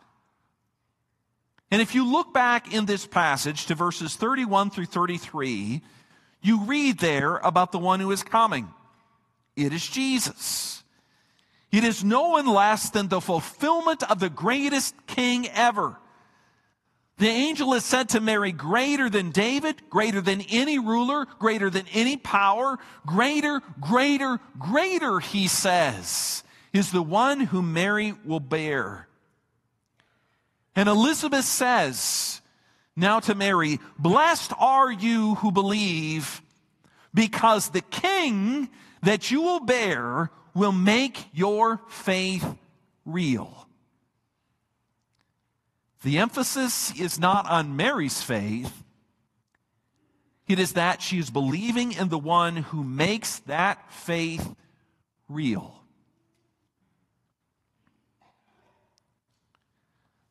[1.70, 5.84] And if you look back in this passage to verses 31 through 33,
[6.42, 8.68] you read there about the one who is coming.
[9.56, 10.84] It is Jesus.
[11.72, 15.96] It is no one less than the fulfillment of the greatest king ever.
[17.20, 21.86] The angel is said to Mary, greater than David, greater than any ruler, greater than
[21.94, 29.10] any power, greater, greater, greater, he says, is the one whom Mary will bear.
[30.78, 32.40] And Elizabeth says
[32.96, 36.42] now to Mary, Blessed are you who believe,
[37.14, 38.70] because the king
[39.04, 42.46] that you will bear will make your faith
[43.06, 43.69] real.
[46.04, 48.84] The emphasis is not on Mary's faith.
[50.48, 54.56] It is that she is believing in the one who makes that faith
[55.28, 55.76] real.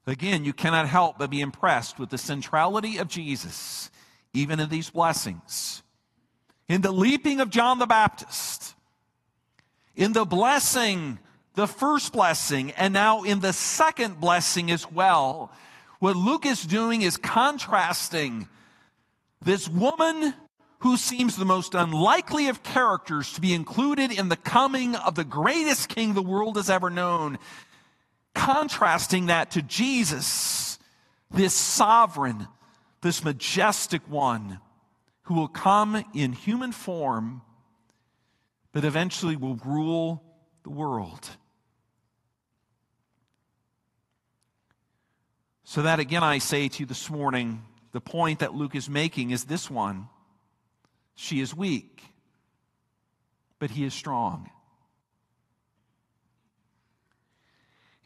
[0.07, 3.91] Again, you cannot help but be impressed with the centrality of Jesus,
[4.33, 5.83] even in these blessings.
[6.67, 8.75] In the leaping of John the Baptist,
[9.95, 11.19] in the blessing,
[11.59, 15.51] the first blessing, and now in the second blessing as well,
[15.99, 18.47] what Luke is doing is contrasting
[19.43, 20.35] this woman
[20.79, 25.25] who seems the most unlikely of characters to be included in the coming of the
[25.25, 27.41] greatest king the world has ever known
[28.37, 30.79] contrasting that to Jesus,
[31.29, 32.47] this sovereign,
[33.03, 34.61] this majestic one
[35.23, 37.43] who will come in human form,
[38.71, 40.23] but eventually will rule
[40.63, 41.31] the world.
[45.71, 47.63] So, that again, I say to you this morning,
[47.93, 50.09] the point that Luke is making is this one
[51.15, 52.03] she is weak,
[53.59, 54.49] but he is strong.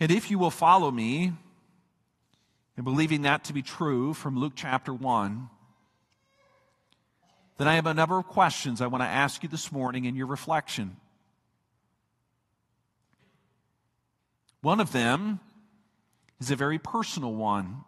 [0.01, 1.35] And if you will follow me
[2.77, 5.49] and believing that to be true from Luke chapter 1,
[7.59, 10.17] then I have a number of questions I want to ask you this morning in
[10.17, 10.97] your reflection.
[14.63, 15.39] One of them
[16.43, 17.85] is a very personal one.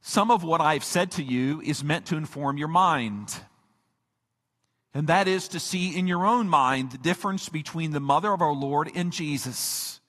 [0.00, 3.34] Some of what I've said to you is meant to inform your mind.
[4.92, 8.42] And that is to see in your own mind the difference between the mother of
[8.42, 10.00] our Lord and Jesus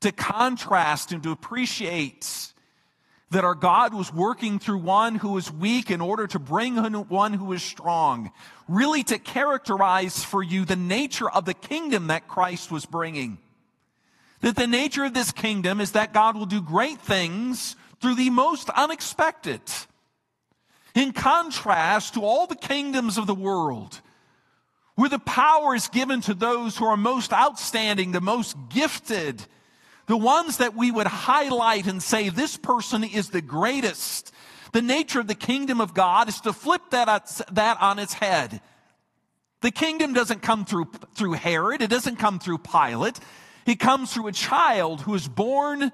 [0.00, 2.52] to contrast and to appreciate
[3.30, 7.34] that our God was working through one who was weak in order to bring one
[7.34, 8.32] who is strong.
[8.66, 13.38] Really to characterize for you the nature of the kingdom that Christ was bringing.
[14.40, 18.30] That the nature of this kingdom is that God will do great things through the
[18.30, 19.60] most unexpected.
[20.94, 24.00] In contrast to all the kingdoms of the world,
[24.94, 29.44] where the power is given to those who are most outstanding, the most gifted,
[30.06, 34.32] the ones that we would highlight and say, this person is the greatest.
[34.72, 38.60] The nature of the kingdom of God is to flip that, that on its head.
[39.60, 41.82] The kingdom doesn't come through, through Herod.
[41.82, 43.20] It doesn't come through Pilate.
[43.68, 45.92] It comes through a child who is born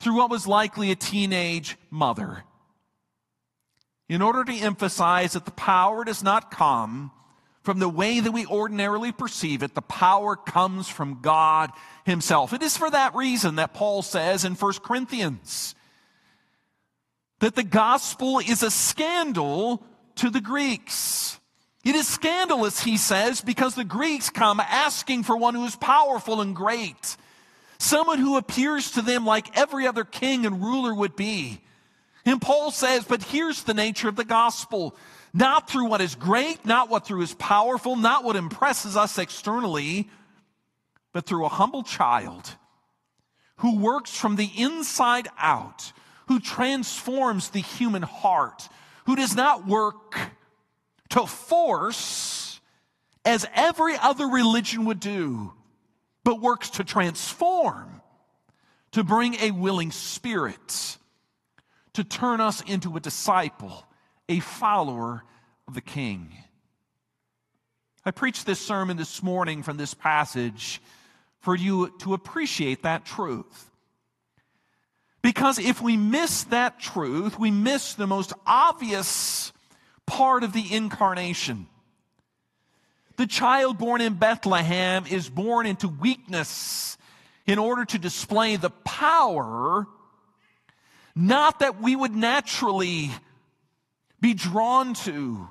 [0.00, 2.44] through what was likely a teenage mother.
[4.06, 7.10] In order to emphasize that the power does not come
[7.62, 11.70] from the way that we ordinarily perceive it, the power comes from God
[12.04, 12.52] Himself.
[12.52, 15.74] It is for that reason that Paul says in 1 Corinthians
[17.38, 19.82] that the gospel is a scandal
[20.16, 21.40] to the Greeks.
[21.84, 26.40] It is scandalous, he says, because the Greeks come asking for one who is powerful
[26.40, 27.16] and great,
[27.78, 31.60] someone who appears to them like every other king and ruler would be.
[32.24, 34.96] And Paul says, but here's the nature of the gospel
[35.34, 40.10] not through what is great, not what through is powerful, not what impresses us externally,
[41.12, 42.54] but through a humble child
[43.56, 45.92] who works from the inside out,
[46.28, 48.68] who transforms the human heart,
[49.06, 50.18] who does not work
[51.12, 52.60] to force
[53.24, 55.52] as every other religion would do,
[56.24, 58.00] but works to transform,
[58.92, 60.96] to bring a willing spirit,
[61.92, 63.84] to turn us into a disciple
[64.28, 65.22] a follower
[65.68, 66.32] of the King.
[68.04, 70.80] I preached this sermon this morning from this passage
[71.40, 73.70] for you to appreciate that truth.
[75.20, 79.51] Because if we miss that truth, we miss the most obvious
[80.06, 81.66] part of the incarnation.
[83.16, 86.96] The child born in Bethlehem is born into weakness
[87.46, 89.86] in order to display the power,
[91.14, 93.10] not that we would naturally
[94.20, 95.48] be drawn to,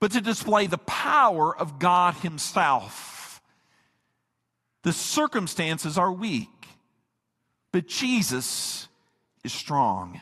[0.00, 3.40] but to display the power of God Himself.
[4.82, 6.48] The circumstances are weak,
[7.70, 8.88] but Jesus
[9.44, 10.20] is strong.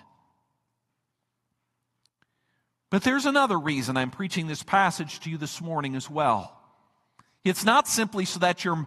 [2.90, 6.56] But there's another reason I'm preaching this passage to you this morning as well.
[7.44, 8.86] It's not simply so that your,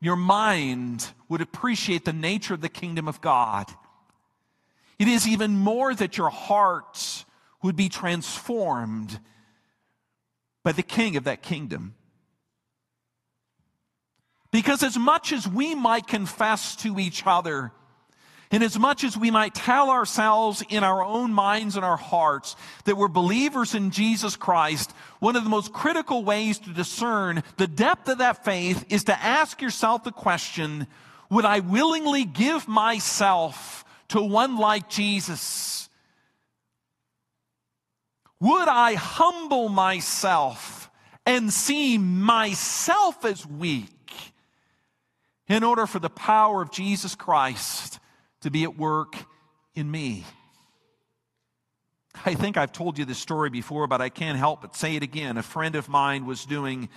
[0.00, 3.66] your mind would appreciate the nature of the kingdom of God.
[4.98, 7.24] It is even more that your heart
[7.62, 9.20] would be transformed
[10.64, 11.94] by the king of that kingdom.
[14.50, 17.72] Because as much as we might confess to each other,
[18.52, 22.54] And as much as we might tell ourselves in our own minds and our hearts
[22.84, 27.66] that we're believers in Jesus Christ, one of the most critical ways to discern the
[27.66, 30.86] depth of that faith is to ask yourself the question,
[31.30, 35.88] would I willingly give myself to one like Jesus?
[38.38, 40.90] Would I humble myself
[41.24, 43.88] and see myself as weak
[45.48, 47.98] in order for the power of Jesus Christ
[48.42, 49.16] to be at work
[49.74, 50.24] in me.
[52.24, 55.02] I think I've told you this story before, but I can't help but say it
[55.02, 55.38] again.
[55.38, 56.88] A friend of mine was doing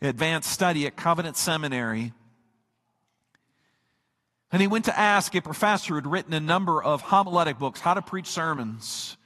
[0.00, 2.12] advanced study at Covenant Seminary.
[4.50, 7.80] And he went to ask a professor who had written a number of homiletic books,
[7.80, 9.16] how to preach sermons,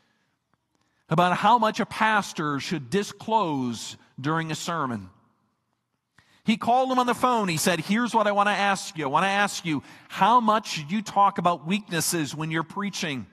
[1.08, 5.10] about how much a pastor should disclose during a sermon.
[6.48, 7.46] He called him on the phone.
[7.48, 9.04] He said, Here's what I want to ask you.
[9.04, 13.26] I want to ask you, how much you talk about weaknesses when you're preaching?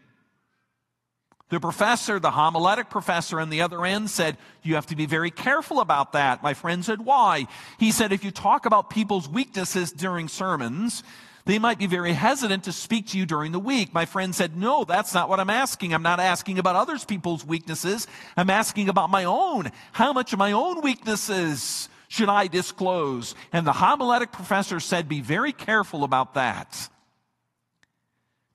[1.47, 5.32] The professor, the homiletic professor on the other end said, You have to be very
[5.32, 6.43] careful about that.
[6.43, 7.47] My friend said, Why?
[7.80, 11.01] He said, If you talk about people's weaknesses during sermons,
[11.45, 13.93] they might be very hesitant to speak to you during the week.
[13.93, 15.93] My friend said, No, that's not what I'm asking.
[15.93, 18.07] I'm not asking about others people's weaknesses.
[18.36, 19.72] I'm asking about my own.
[19.93, 23.35] How much of my own weaknesses should I disclose?
[23.51, 26.89] And the homiletic professor said, Be very careful about that.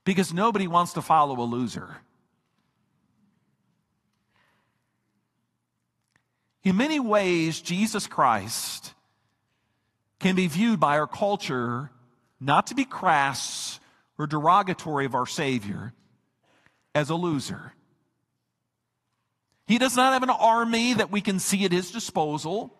[0.03, 1.97] Because nobody wants to follow a loser.
[6.63, 8.93] In many ways, Jesus Christ
[10.19, 11.89] can be viewed by our culture
[12.39, 13.79] not to be crass
[14.17, 15.93] or derogatory of our Savior
[16.93, 17.73] as a loser.
[19.65, 22.75] He does not have an army that we can see at his disposal.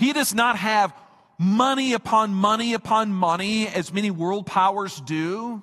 [0.00, 0.94] He does not have
[1.38, 5.62] money upon money upon money as many world powers do.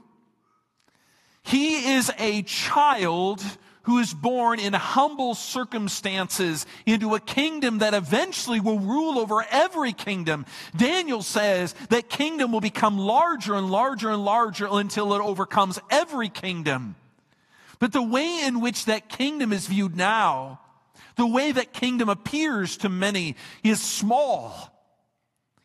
[1.42, 3.44] He is a child
[3.82, 9.92] who is born in humble circumstances into a kingdom that eventually will rule over every
[9.92, 10.46] kingdom.
[10.76, 16.30] Daniel says that kingdom will become larger and larger and larger until it overcomes every
[16.30, 16.96] kingdom.
[17.80, 20.60] But the way in which that kingdom is viewed now
[21.18, 24.74] the way that kingdom appears to many is small.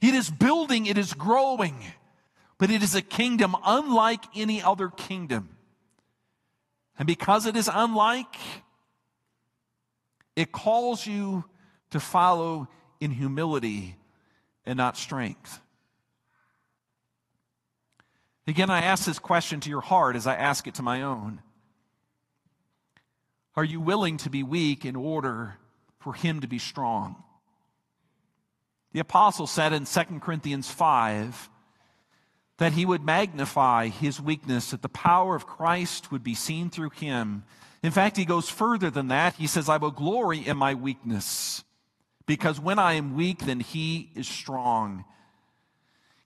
[0.01, 1.77] It is building, it is growing,
[2.59, 5.51] but it is a kingdom unlike any other kingdom.
[6.99, 8.35] And because it is unlike,
[10.35, 11.45] it calls you
[11.91, 12.69] to follow
[13.01, 13.97] in humility
[14.65, 15.61] and not strength.
[18.47, 21.41] Again, I ask this question to your heart as I ask it to my own.
[23.55, 25.57] Are you willing to be weak in order
[25.99, 27.23] for him to be strong?
[28.93, 31.51] The apostle said in 2 Corinthians 5
[32.59, 36.91] that he would magnify his weakness, that the power of Christ would be seen through
[36.91, 37.45] him.
[37.83, 39.35] In fact, he goes further than that.
[39.35, 41.65] He says, I will glory in my weakness,
[42.27, 45.05] because when I am weak, then he is strong.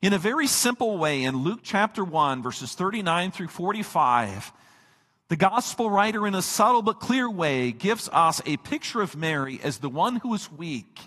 [0.03, 4.53] In a very simple way, in Luke chapter 1, verses 39 through 45,
[5.29, 9.61] the gospel writer, in a subtle but clear way, gives us a picture of Mary
[9.63, 11.01] as the one who is weak.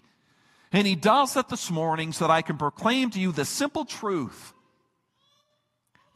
[0.72, 3.86] And he does that this morning so that I can proclaim to you the simple
[3.86, 4.54] truth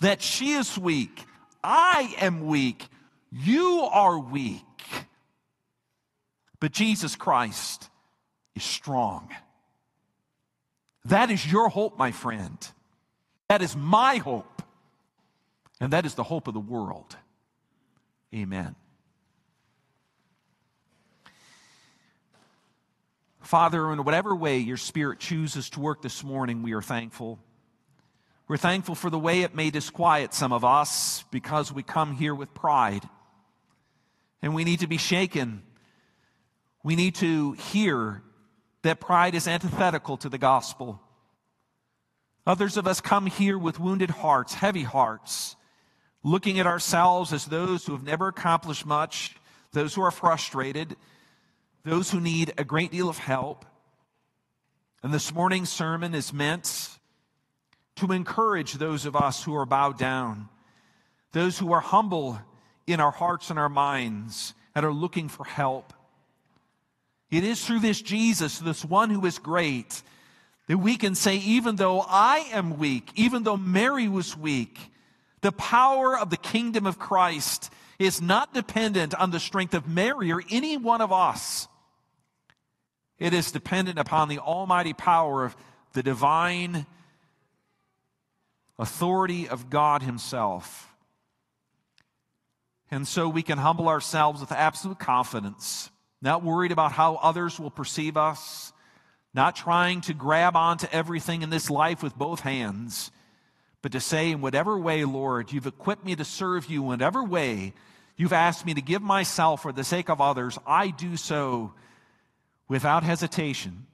[0.02, 1.24] that she is weak.
[1.64, 2.86] I am weak.
[3.32, 4.62] You are weak.
[6.60, 7.90] But Jesus Christ
[8.56, 9.30] is strong.
[11.06, 12.58] That is your hope, my friend.
[13.50, 14.62] That is my hope.
[15.80, 17.18] And that is the hope of the world.
[18.34, 18.76] Amen.
[23.41, 27.38] Father, in whatever way your Spirit chooses to work this morning, we are thankful.
[28.47, 32.34] We're thankful for the way it may disquiet some of us because we come here
[32.34, 33.07] with pride.
[34.41, 35.61] And we need to be shaken.
[36.84, 38.23] We need to hear
[38.81, 40.99] that pride is antithetical to the gospel.
[42.47, 45.55] Others of us come here with wounded hearts, heavy hearts,
[46.24, 49.36] looking at ourselves as those who have never accomplished much,
[49.74, 50.95] those who are frustrated,
[51.84, 53.66] those who need a great deal of help.
[55.04, 56.90] And this morning's sermon is meant
[57.98, 60.48] to encourage those of us who are bowed down,
[61.34, 62.40] those who are humble
[62.88, 65.94] in our hearts and our minds and are looking for help.
[67.30, 70.02] It is through this Jesus, this one who is great,
[70.68, 74.80] that we can say, even though I am weak, even though Mary was weak,
[75.44, 80.32] the power of the kingdom of Christ is not dependent on the strength of Mary
[80.32, 81.68] or any one of us.
[83.20, 85.56] It is dependent upon the almighty power of
[85.91, 86.88] the divine
[88.80, 90.90] authority of God Himself.
[92.90, 95.91] And so we can humble ourselves with absolute confidence,
[96.22, 98.72] not worried about how others will perceive us,
[99.34, 103.11] not trying to grab onto everything in this life with both hands,
[103.84, 107.22] but to say, in whatever way, Lord, you've equipped me to serve you, in whatever
[107.22, 107.73] way
[108.15, 111.73] you've asked me to give myself for the sake of others, I do so
[112.69, 113.85] without hesitation.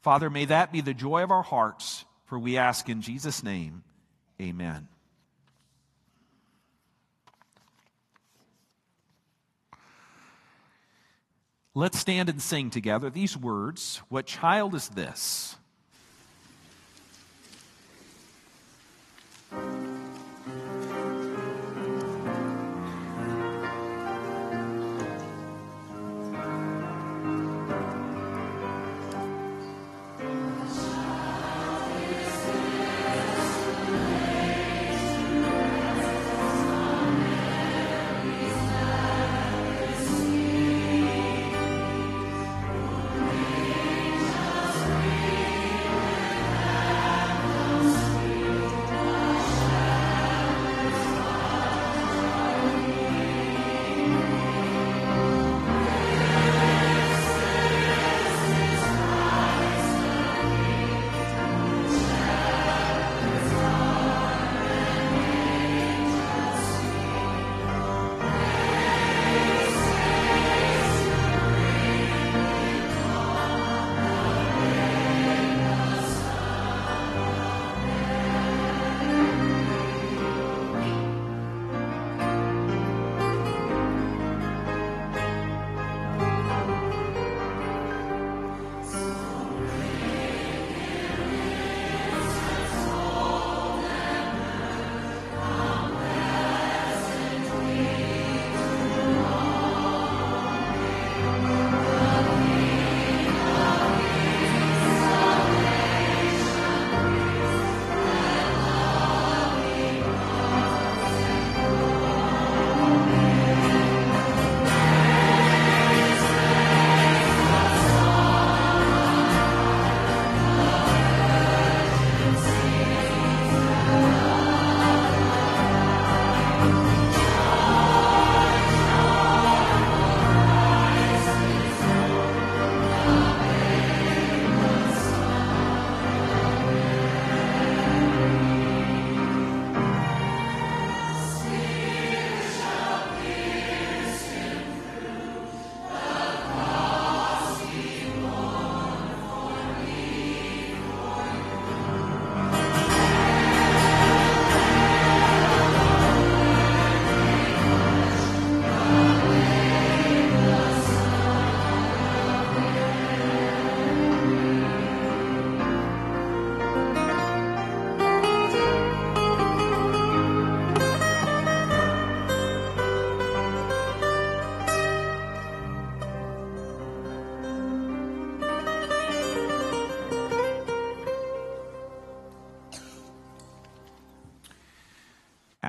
[0.00, 3.84] Father, may that be the joy of our hearts, for we ask in Jesus' name,
[4.40, 4.88] amen.
[11.74, 15.56] Let's stand and sing together these words What child is this?
[19.50, 19.89] Thank you.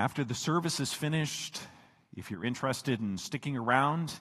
[0.01, 1.61] After the service is finished,
[2.17, 4.11] if you're interested in sticking around,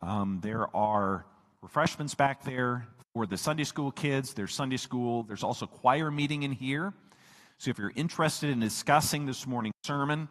[0.00, 1.26] um, there are
[1.60, 4.34] refreshments back there for the Sunday school kids.
[4.34, 5.24] There's Sunday school.
[5.24, 6.92] There's also choir meeting in here.
[7.58, 10.28] So if you're interested in discussing this morning's sermon,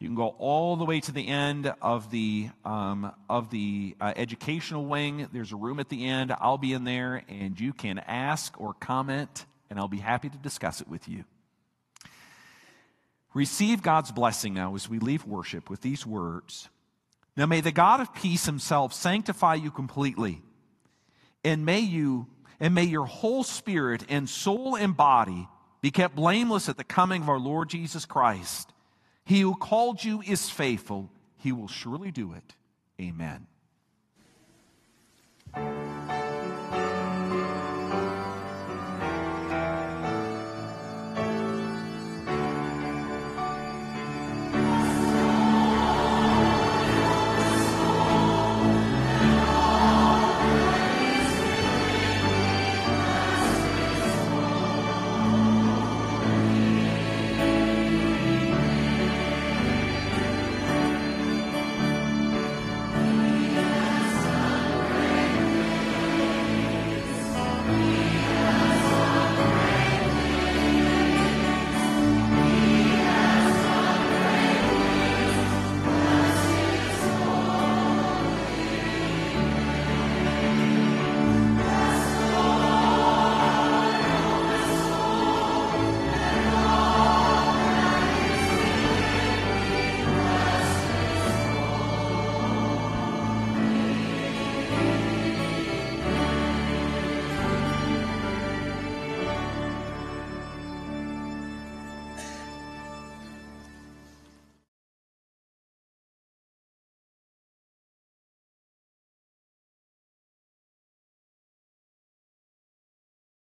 [0.00, 4.12] you can go all the way to the end of the um, of the uh,
[4.16, 5.28] educational wing.
[5.32, 6.34] There's a room at the end.
[6.40, 10.38] I'll be in there, and you can ask or comment, and I'll be happy to
[10.38, 11.22] discuss it with you.
[13.34, 16.68] Receive God's blessing now as we leave worship with these words.
[17.36, 20.42] Now may the God of peace himself sanctify you completely,
[21.44, 22.26] and may you
[22.60, 25.48] and may your whole spirit and soul and body
[25.80, 28.72] be kept blameless at the coming of our Lord Jesus Christ.
[29.24, 32.54] He who called you is faithful, he will surely do it.
[33.00, 33.46] Amen.